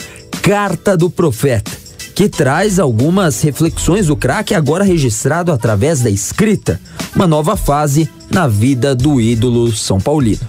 Carta 0.49 0.97
do 0.97 1.11
Profeta, 1.11 1.69
que 2.15 2.27
traz 2.27 2.79
algumas 2.79 3.39
reflexões 3.39 4.07
do 4.07 4.15
craque 4.15 4.55
agora 4.55 4.83
registrado 4.83 5.51
através 5.51 5.99
da 6.01 6.09
escrita, 6.09 6.81
uma 7.15 7.27
nova 7.27 7.55
fase 7.55 8.09
na 8.31 8.47
vida 8.47 8.95
do 8.95 9.21
ídolo 9.21 9.71
São 9.71 10.01
Paulino. 10.01 10.41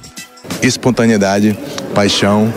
Espontaneidade, 0.62 1.54
paixão 1.94 2.50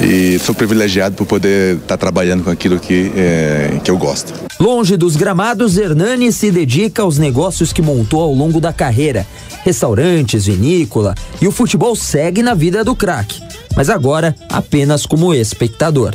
e 0.00 0.38
sou 0.38 0.54
privilegiado 0.54 1.16
por 1.16 1.26
poder 1.26 1.74
estar 1.78 1.96
trabalhando 1.96 2.44
com 2.44 2.50
aquilo 2.50 2.78
que, 2.78 3.10
é, 3.16 3.80
que 3.82 3.90
eu 3.90 3.98
gosto. 3.98 4.32
Longe 4.60 4.96
dos 4.96 5.16
gramados, 5.16 5.76
Hernani 5.76 6.30
se 6.30 6.52
dedica 6.52 7.02
aos 7.02 7.18
negócios 7.18 7.72
que 7.72 7.82
montou 7.82 8.22
ao 8.22 8.32
longo 8.32 8.60
da 8.60 8.72
carreira: 8.72 9.26
restaurantes, 9.64 10.46
vinícola 10.46 11.16
e 11.42 11.48
o 11.48 11.52
futebol 11.52 11.96
segue 11.96 12.44
na 12.44 12.54
vida 12.54 12.84
do 12.84 12.94
craque, 12.94 13.42
mas 13.74 13.90
agora 13.90 14.36
apenas 14.48 15.04
como 15.04 15.34
espectador. 15.34 16.14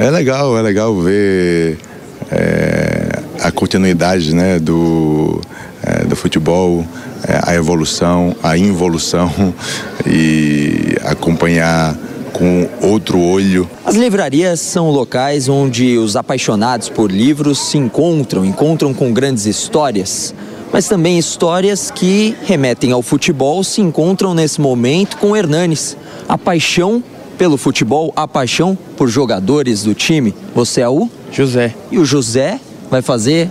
É 0.00 0.08
legal, 0.08 0.56
é 0.56 0.62
legal 0.62 0.96
ver 0.96 1.78
é, 2.32 3.18
a 3.38 3.52
continuidade 3.52 4.34
né, 4.34 4.58
do, 4.58 5.42
é, 5.84 6.06
do 6.06 6.16
futebol, 6.16 6.86
é, 7.22 7.38
a 7.42 7.54
evolução, 7.54 8.34
a 8.42 8.56
involução 8.56 9.30
e 10.08 10.96
acompanhar 11.04 11.94
com 12.32 12.66
outro 12.80 13.20
olho. 13.20 13.68
As 13.84 13.94
livrarias 13.94 14.60
são 14.60 14.88
locais 14.90 15.50
onde 15.50 15.98
os 15.98 16.16
apaixonados 16.16 16.88
por 16.88 17.12
livros 17.12 17.58
se 17.58 17.76
encontram, 17.76 18.42
encontram 18.42 18.94
com 18.94 19.12
grandes 19.12 19.44
histórias, 19.44 20.34
mas 20.72 20.88
também 20.88 21.18
histórias 21.18 21.90
que 21.90 22.34
remetem 22.46 22.90
ao 22.90 23.02
futebol 23.02 23.62
se 23.62 23.82
encontram 23.82 24.32
nesse 24.32 24.62
momento 24.62 25.18
com 25.18 25.36
Hernanes. 25.36 25.94
A 26.26 26.38
paixão 26.38 27.04
pelo 27.40 27.56
futebol, 27.56 28.12
a 28.14 28.28
paixão 28.28 28.76
por 28.98 29.08
jogadores 29.08 29.82
do 29.82 29.94
time. 29.94 30.34
Você 30.54 30.82
é 30.82 30.88
o? 30.90 31.08
José. 31.32 31.74
E 31.90 31.98
o 31.98 32.04
José 32.04 32.60
vai 32.90 33.00
fazer. 33.00 33.48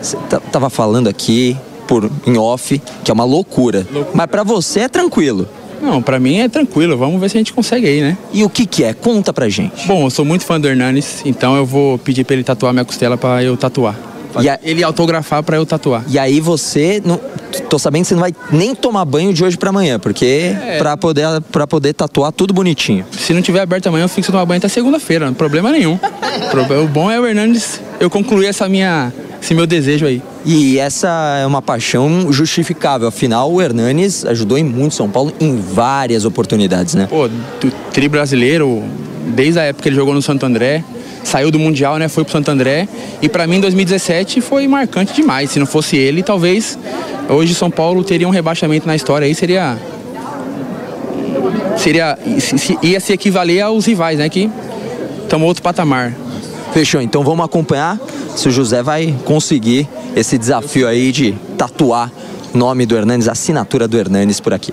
Você 0.00 0.16
tava 0.52 0.70
falando 0.70 1.08
aqui 1.08 1.56
por 1.88 2.08
em 2.24 2.38
off 2.38 2.80
que 3.02 3.10
é 3.10 3.12
uma 3.12 3.24
loucura. 3.24 3.84
loucura. 3.92 4.12
Mas 4.14 4.26
para 4.28 4.44
você 4.44 4.80
é 4.82 4.88
tranquilo. 4.88 5.48
Não, 5.80 6.00
para 6.00 6.20
mim 6.20 6.38
é 6.38 6.48
tranquilo. 6.48 6.96
Vamos 6.96 7.20
ver 7.20 7.30
se 7.30 7.36
a 7.36 7.40
gente 7.40 7.52
consegue 7.52 7.88
aí, 7.88 8.00
né? 8.00 8.16
E 8.32 8.44
o 8.44 8.48
que 8.48 8.64
que 8.64 8.84
é? 8.84 8.94
Conta 8.94 9.32
pra 9.32 9.48
gente. 9.48 9.88
Bom, 9.88 10.06
eu 10.06 10.10
sou 10.10 10.24
muito 10.24 10.44
fã 10.44 10.60
do 10.60 10.68
Hernanes, 10.68 11.22
então 11.24 11.56
eu 11.56 11.66
vou 11.66 11.98
pedir 11.98 12.22
pra 12.22 12.34
ele 12.34 12.44
tatuar 12.44 12.72
minha 12.72 12.84
costela 12.84 13.16
para 13.16 13.42
eu 13.42 13.56
tatuar. 13.56 13.98
E 14.40 14.48
a... 14.48 14.56
Ele 14.62 14.84
autografar 14.84 15.42
para 15.42 15.56
eu 15.56 15.66
tatuar. 15.66 16.04
E 16.08 16.16
aí 16.16 16.38
você, 16.38 17.02
não, 17.04 17.18
tô 17.68 17.78
sabendo 17.78 18.02
que 18.02 18.08
você 18.08 18.14
não 18.14 18.20
vai 18.20 18.34
nem 18.50 18.74
tomar 18.74 19.04
banho 19.04 19.32
de 19.32 19.44
hoje 19.44 19.56
para 19.56 19.70
amanhã, 19.70 19.98
porque 19.98 20.54
é. 20.64 20.78
para 20.78 20.96
poder 20.96 21.40
para 21.50 21.66
poder 21.66 21.92
tatuar 21.92 22.32
tudo 22.32 22.52
bonitinho. 22.54 23.04
Se 23.10 23.32
não 23.32 23.42
tiver 23.42 23.60
aberto 23.60 23.86
amanhã, 23.86 24.04
eu 24.04 24.08
fico 24.08 24.24
sem 24.24 24.32
tomar 24.32 24.46
banho 24.46 24.58
até 24.58 24.68
segunda-feira, 24.68 25.26
não 25.26 25.34
problema 25.34 25.70
nenhum. 25.70 25.98
o 26.82 26.88
bom 26.88 27.10
é 27.10 27.20
o 27.20 27.26
Hernandes 27.26 27.80
eu 28.00 28.10
concluir 28.10 28.46
essa 28.46 28.68
minha 28.68 29.12
esse 29.42 29.54
meu 29.54 29.66
desejo 29.66 30.06
aí. 30.06 30.22
E 30.44 30.78
essa 30.78 31.38
é 31.42 31.46
uma 31.46 31.60
paixão 31.60 32.32
justificável. 32.32 33.08
Afinal, 33.08 33.52
o 33.52 33.60
Hernanes 33.60 34.24
ajudou 34.24 34.56
em 34.56 34.62
muito 34.62 34.94
São 34.94 35.10
Paulo 35.10 35.32
em 35.40 35.56
várias 35.56 36.24
oportunidades, 36.24 36.94
né? 36.94 37.08
Pô, 37.10 37.26
do 37.28 37.72
tri 37.92 38.08
brasileiro, 38.08 38.82
desde 39.34 39.58
a 39.58 39.64
época 39.64 39.82
que 39.82 39.88
ele 39.88 39.96
jogou 39.96 40.14
no 40.14 40.22
Santo 40.22 40.46
André, 40.46 40.84
saiu 41.24 41.50
do 41.50 41.58
Mundial, 41.58 41.98
né? 41.98 42.08
Foi 42.08 42.24
pro 42.24 42.32
Santo 42.32 42.50
André. 42.50 42.88
E 43.20 43.28
para 43.28 43.46
mim, 43.46 43.60
2017 43.60 44.40
foi 44.40 44.66
marcante 44.68 45.12
demais. 45.12 45.50
Se 45.50 45.58
não 45.58 45.66
fosse 45.66 45.96
ele, 45.96 46.22
talvez 46.22 46.78
hoje 47.28 47.54
São 47.54 47.70
Paulo 47.70 48.02
teria 48.04 48.26
um 48.26 48.30
rebaixamento 48.30 48.86
na 48.86 48.96
história 48.96 49.26
aí, 49.26 49.34
seria. 49.34 49.78
Seria. 51.76 52.18
ia 52.82 53.00
se 53.00 53.12
equivaler 53.12 53.62
aos 53.62 53.86
rivais, 53.86 54.18
né? 54.18 54.28
Que 54.28 54.50
estamos 55.22 55.46
outro 55.46 55.62
patamar. 55.62 56.14
Fechou, 56.72 57.02
então 57.02 57.22
vamos 57.22 57.44
acompanhar 57.44 58.00
se 58.34 58.48
o 58.48 58.50
José 58.50 58.82
vai 58.82 59.14
conseguir 59.24 59.86
esse 60.16 60.38
desafio 60.38 60.88
aí 60.88 61.12
de 61.12 61.34
tatuar 61.56 62.10
o 62.54 62.58
nome 62.58 62.86
do 62.86 62.96
Hernanes, 62.96 63.28
a 63.28 63.32
assinatura 63.32 63.86
do 63.86 63.98
Hernanes 63.98 64.40
por 64.40 64.52
aqui. 64.52 64.72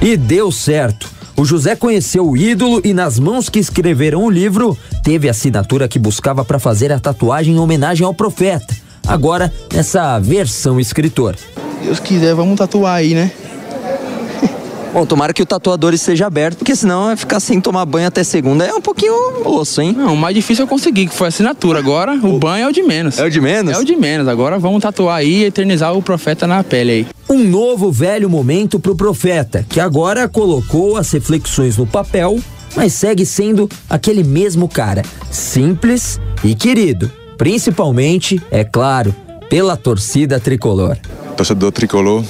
E 0.00 0.16
deu 0.16 0.50
certo. 0.50 1.15
O 1.38 1.44
José 1.44 1.76
conheceu 1.76 2.26
o 2.26 2.34
ídolo 2.34 2.80
e 2.82 2.94
nas 2.94 3.18
mãos 3.18 3.50
que 3.50 3.58
escreveram 3.58 4.24
o 4.24 4.30
livro, 4.30 4.76
teve 5.04 5.28
a 5.28 5.32
assinatura 5.32 5.86
que 5.86 5.98
buscava 5.98 6.42
para 6.42 6.58
fazer 6.58 6.90
a 6.90 6.98
tatuagem 6.98 7.54
em 7.54 7.58
homenagem 7.58 8.06
ao 8.06 8.14
profeta. 8.14 8.74
Agora, 9.06 9.52
nessa 9.70 10.18
versão 10.18 10.80
escritor. 10.80 11.36
Deus 11.82 12.00
quiser, 12.00 12.34
vamos 12.34 12.56
tatuar 12.56 12.94
aí, 12.94 13.14
né? 13.14 13.30
Bom, 14.96 15.04
tomara 15.04 15.34
que 15.34 15.42
o 15.42 15.44
tatuador 15.44 15.92
esteja 15.92 16.26
aberto, 16.26 16.56
porque 16.56 16.74
senão 16.74 17.04
vai 17.04 17.16
ficar 17.16 17.38
sem 17.38 17.60
tomar 17.60 17.84
banho 17.84 18.08
até 18.08 18.24
segunda. 18.24 18.64
É 18.64 18.72
um 18.72 18.80
pouquinho 18.80 19.12
osso, 19.44 19.82
hein? 19.82 19.92
Não, 19.94 20.14
o 20.14 20.16
mais 20.16 20.34
difícil 20.34 20.64
eu 20.64 20.66
consegui, 20.66 21.06
que 21.06 21.14
foi 21.14 21.26
a 21.26 21.28
assinatura. 21.28 21.78
Agora 21.78 22.14
o 22.14 22.38
banho 22.38 22.64
é 22.64 22.66
o 22.70 22.72
de 22.72 22.82
menos. 22.82 23.18
É 23.18 23.26
o 23.26 23.30
de 23.30 23.38
menos? 23.38 23.74
É 23.74 23.78
o 23.78 23.84
de 23.84 23.94
menos. 23.94 24.26
Agora 24.26 24.58
vamos 24.58 24.80
tatuar 24.80 25.18
aí 25.18 25.42
e 25.42 25.44
eternizar 25.44 25.92
o 25.94 26.00
profeta 26.00 26.46
na 26.46 26.64
pele 26.64 26.90
aí. 26.90 27.06
Um 27.28 27.44
novo 27.44 27.92
velho 27.92 28.30
momento 28.30 28.80
pro 28.80 28.96
profeta, 28.96 29.66
que 29.68 29.80
agora 29.80 30.26
colocou 30.30 30.96
as 30.96 31.10
reflexões 31.10 31.76
no 31.76 31.86
papel, 31.86 32.40
mas 32.74 32.94
segue 32.94 33.26
sendo 33.26 33.68
aquele 33.90 34.24
mesmo 34.24 34.66
cara, 34.66 35.02
simples 35.30 36.18
e 36.42 36.54
querido, 36.54 37.12
principalmente, 37.36 38.40
é 38.50 38.64
claro, 38.64 39.14
pela 39.50 39.76
torcida 39.76 40.40
tricolor. 40.40 40.96
Torcedor 41.36 41.70
tricolor, 41.70 42.24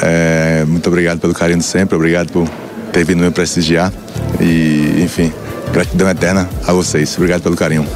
é, 0.00 0.64
muito 0.66 0.86
obrigado 0.88 1.20
pelo 1.20 1.34
carinho 1.34 1.58
de 1.58 1.64
sempre, 1.64 1.96
obrigado 1.96 2.30
por 2.30 2.48
ter 2.92 3.04
vindo 3.04 3.22
me 3.22 3.30
prestigiar 3.30 3.92
e, 4.40 5.02
enfim, 5.02 5.32
gratidão 5.72 6.08
eterna 6.08 6.48
a 6.66 6.72
vocês. 6.72 7.14
Obrigado 7.16 7.42
pelo 7.42 7.56
carinho. 7.56 7.86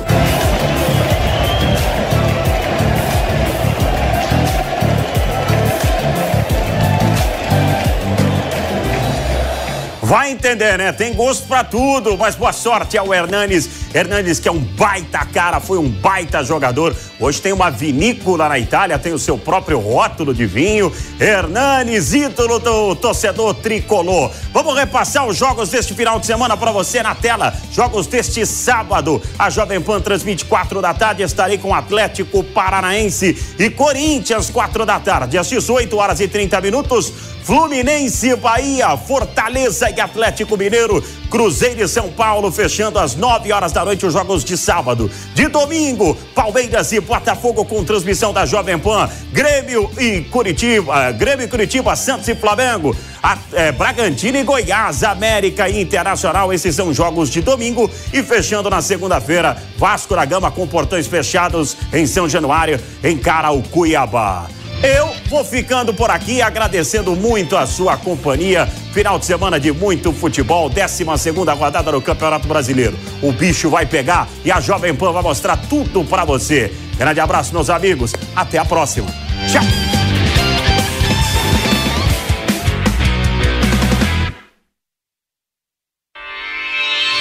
Vai 10.06 10.30
entender, 10.30 10.78
né? 10.78 10.92
Tem 10.92 11.12
gosto 11.12 11.48
pra 11.48 11.64
tudo, 11.64 12.16
mas 12.16 12.36
boa 12.36 12.52
sorte 12.52 12.96
ao 12.96 13.12
Hernanes. 13.12 13.68
Hernanes, 13.92 14.38
que 14.38 14.46
é 14.46 14.52
um 14.52 14.60
baita 14.60 15.26
cara, 15.26 15.58
foi 15.58 15.78
um 15.78 15.88
baita 15.88 16.44
jogador. 16.44 16.94
Hoje 17.18 17.42
tem 17.42 17.52
uma 17.52 17.70
vinícola 17.70 18.48
na 18.48 18.56
Itália, 18.56 19.00
tem 19.00 19.12
o 19.12 19.18
seu 19.18 19.36
próprio 19.36 19.80
rótulo 19.80 20.32
de 20.32 20.46
vinho. 20.46 20.92
Hernanes, 21.18 22.14
ídolo 22.14 22.60
do 22.60 22.94
torcedor 22.94 23.54
tricolor. 23.54 24.30
Vamos 24.52 24.76
repassar 24.76 25.26
os 25.26 25.36
jogos 25.36 25.70
deste 25.70 25.92
final 25.92 26.20
de 26.20 26.26
semana 26.26 26.56
para 26.56 26.70
você 26.70 27.02
na 27.02 27.16
tela. 27.16 27.52
Jogos 27.72 28.06
deste 28.06 28.46
sábado. 28.46 29.20
A 29.36 29.50
Jovem 29.50 29.80
Pan 29.80 30.00
transmite 30.00 30.44
4 30.44 30.80
da 30.80 30.94
tarde. 30.94 31.24
Estarei 31.24 31.58
com 31.58 31.74
Atlético 31.74 32.44
Paranaense 32.44 33.36
e 33.58 33.68
Corinthians, 33.70 34.50
4 34.50 34.86
da 34.86 35.00
tarde. 35.00 35.36
Às 35.36 35.48
18 35.48 35.96
horas 35.96 36.20
e 36.20 36.28
30 36.28 36.60
minutos. 36.60 37.12
Fluminense, 37.46 38.34
Bahia, 38.34 38.96
Fortaleza 38.96 39.88
e 39.88 40.00
Atlético 40.00 40.56
Mineiro, 40.56 41.00
Cruzeiro 41.30 41.80
e 41.80 41.86
São 41.86 42.10
Paulo, 42.10 42.50
fechando 42.50 42.98
às 42.98 43.14
9 43.14 43.52
horas 43.52 43.70
da 43.70 43.84
noite 43.84 44.04
os 44.04 44.14
jogos 44.14 44.42
de 44.42 44.56
sábado. 44.56 45.08
De 45.32 45.46
domingo, 45.46 46.16
Palmeiras 46.34 46.90
e 46.90 46.98
Botafogo 46.98 47.64
com 47.64 47.84
transmissão 47.84 48.32
da 48.32 48.44
Jovem 48.44 48.76
Pan, 48.76 49.08
Grêmio 49.30 49.88
e 49.96 50.22
Curitiba, 50.22 51.12
Grêmio 51.12 51.44
e 51.44 51.48
Curitiba, 51.48 51.94
Santos 51.94 52.26
e 52.26 52.34
Flamengo, 52.34 52.96
a, 53.22 53.38
é, 53.52 53.70
Bragantino 53.70 54.38
e 54.38 54.42
Goiás, 54.42 55.04
América 55.04 55.68
e 55.68 55.80
Internacional, 55.80 56.52
esses 56.52 56.74
são 56.74 56.92
jogos 56.92 57.30
de 57.30 57.42
domingo. 57.42 57.88
E 58.12 58.24
fechando 58.24 58.68
na 58.68 58.82
segunda-feira, 58.82 59.56
Vasco 59.78 60.16
da 60.16 60.24
Gama 60.24 60.50
com 60.50 60.66
portões 60.66 61.06
fechados 61.06 61.76
em 61.92 62.08
São 62.08 62.28
Januário, 62.28 62.80
encara 63.04 63.52
o 63.52 63.62
Cuiabá. 63.62 64.48
Eu 64.86 65.12
vou 65.28 65.44
ficando 65.44 65.92
por 65.92 66.12
aqui, 66.12 66.40
agradecendo 66.40 67.16
muito 67.16 67.56
a 67.56 67.66
sua 67.66 67.96
companhia. 67.96 68.66
Final 68.94 69.18
de 69.18 69.26
semana 69.26 69.58
de 69.58 69.72
muito 69.72 70.12
futebol, 70.12 70.68
12 70.68 71.04
segunda 71.18 71.52
rodada 71.54 71.90
do 71.90 72.00
Campeonato 72.00 72.46
Brasileiro. 72.46 72.96
O 73.20 73.32
bicho 73.32 73.68
vai 73.68 73.84
pegar 73.84 74.28
e 74.44 74.52
a 74.52 74.60
Jovem 74.60 74.94
Pan 74.94 75.10
vai 75.10 75.24
mostrar 75.24 75.56
tudo 75.56 76.04
para 76.04 76.24
você. 76.24 76.72
Grande 76.96 77.18
abraço, 77.18 77.52
meus 77.52 77.68
amigos. 77.68 78.14
Até 78.36 78.58
a 78.58 78.64
próxima. 78.64 79.08
Tchau. 79.50 79.64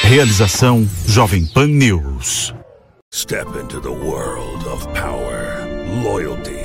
Realização 0.03 0.87
Jovem 1.07 1.47
Pan 1.47 1.65
News. 1.65 2.53
Step 3.11 3.47
into 3.59 3.79
the 3.79 3.89
world 3.89 4.67
of 4.67 4.85
power, 4.93 5.65
loyalty, 6.03 6.64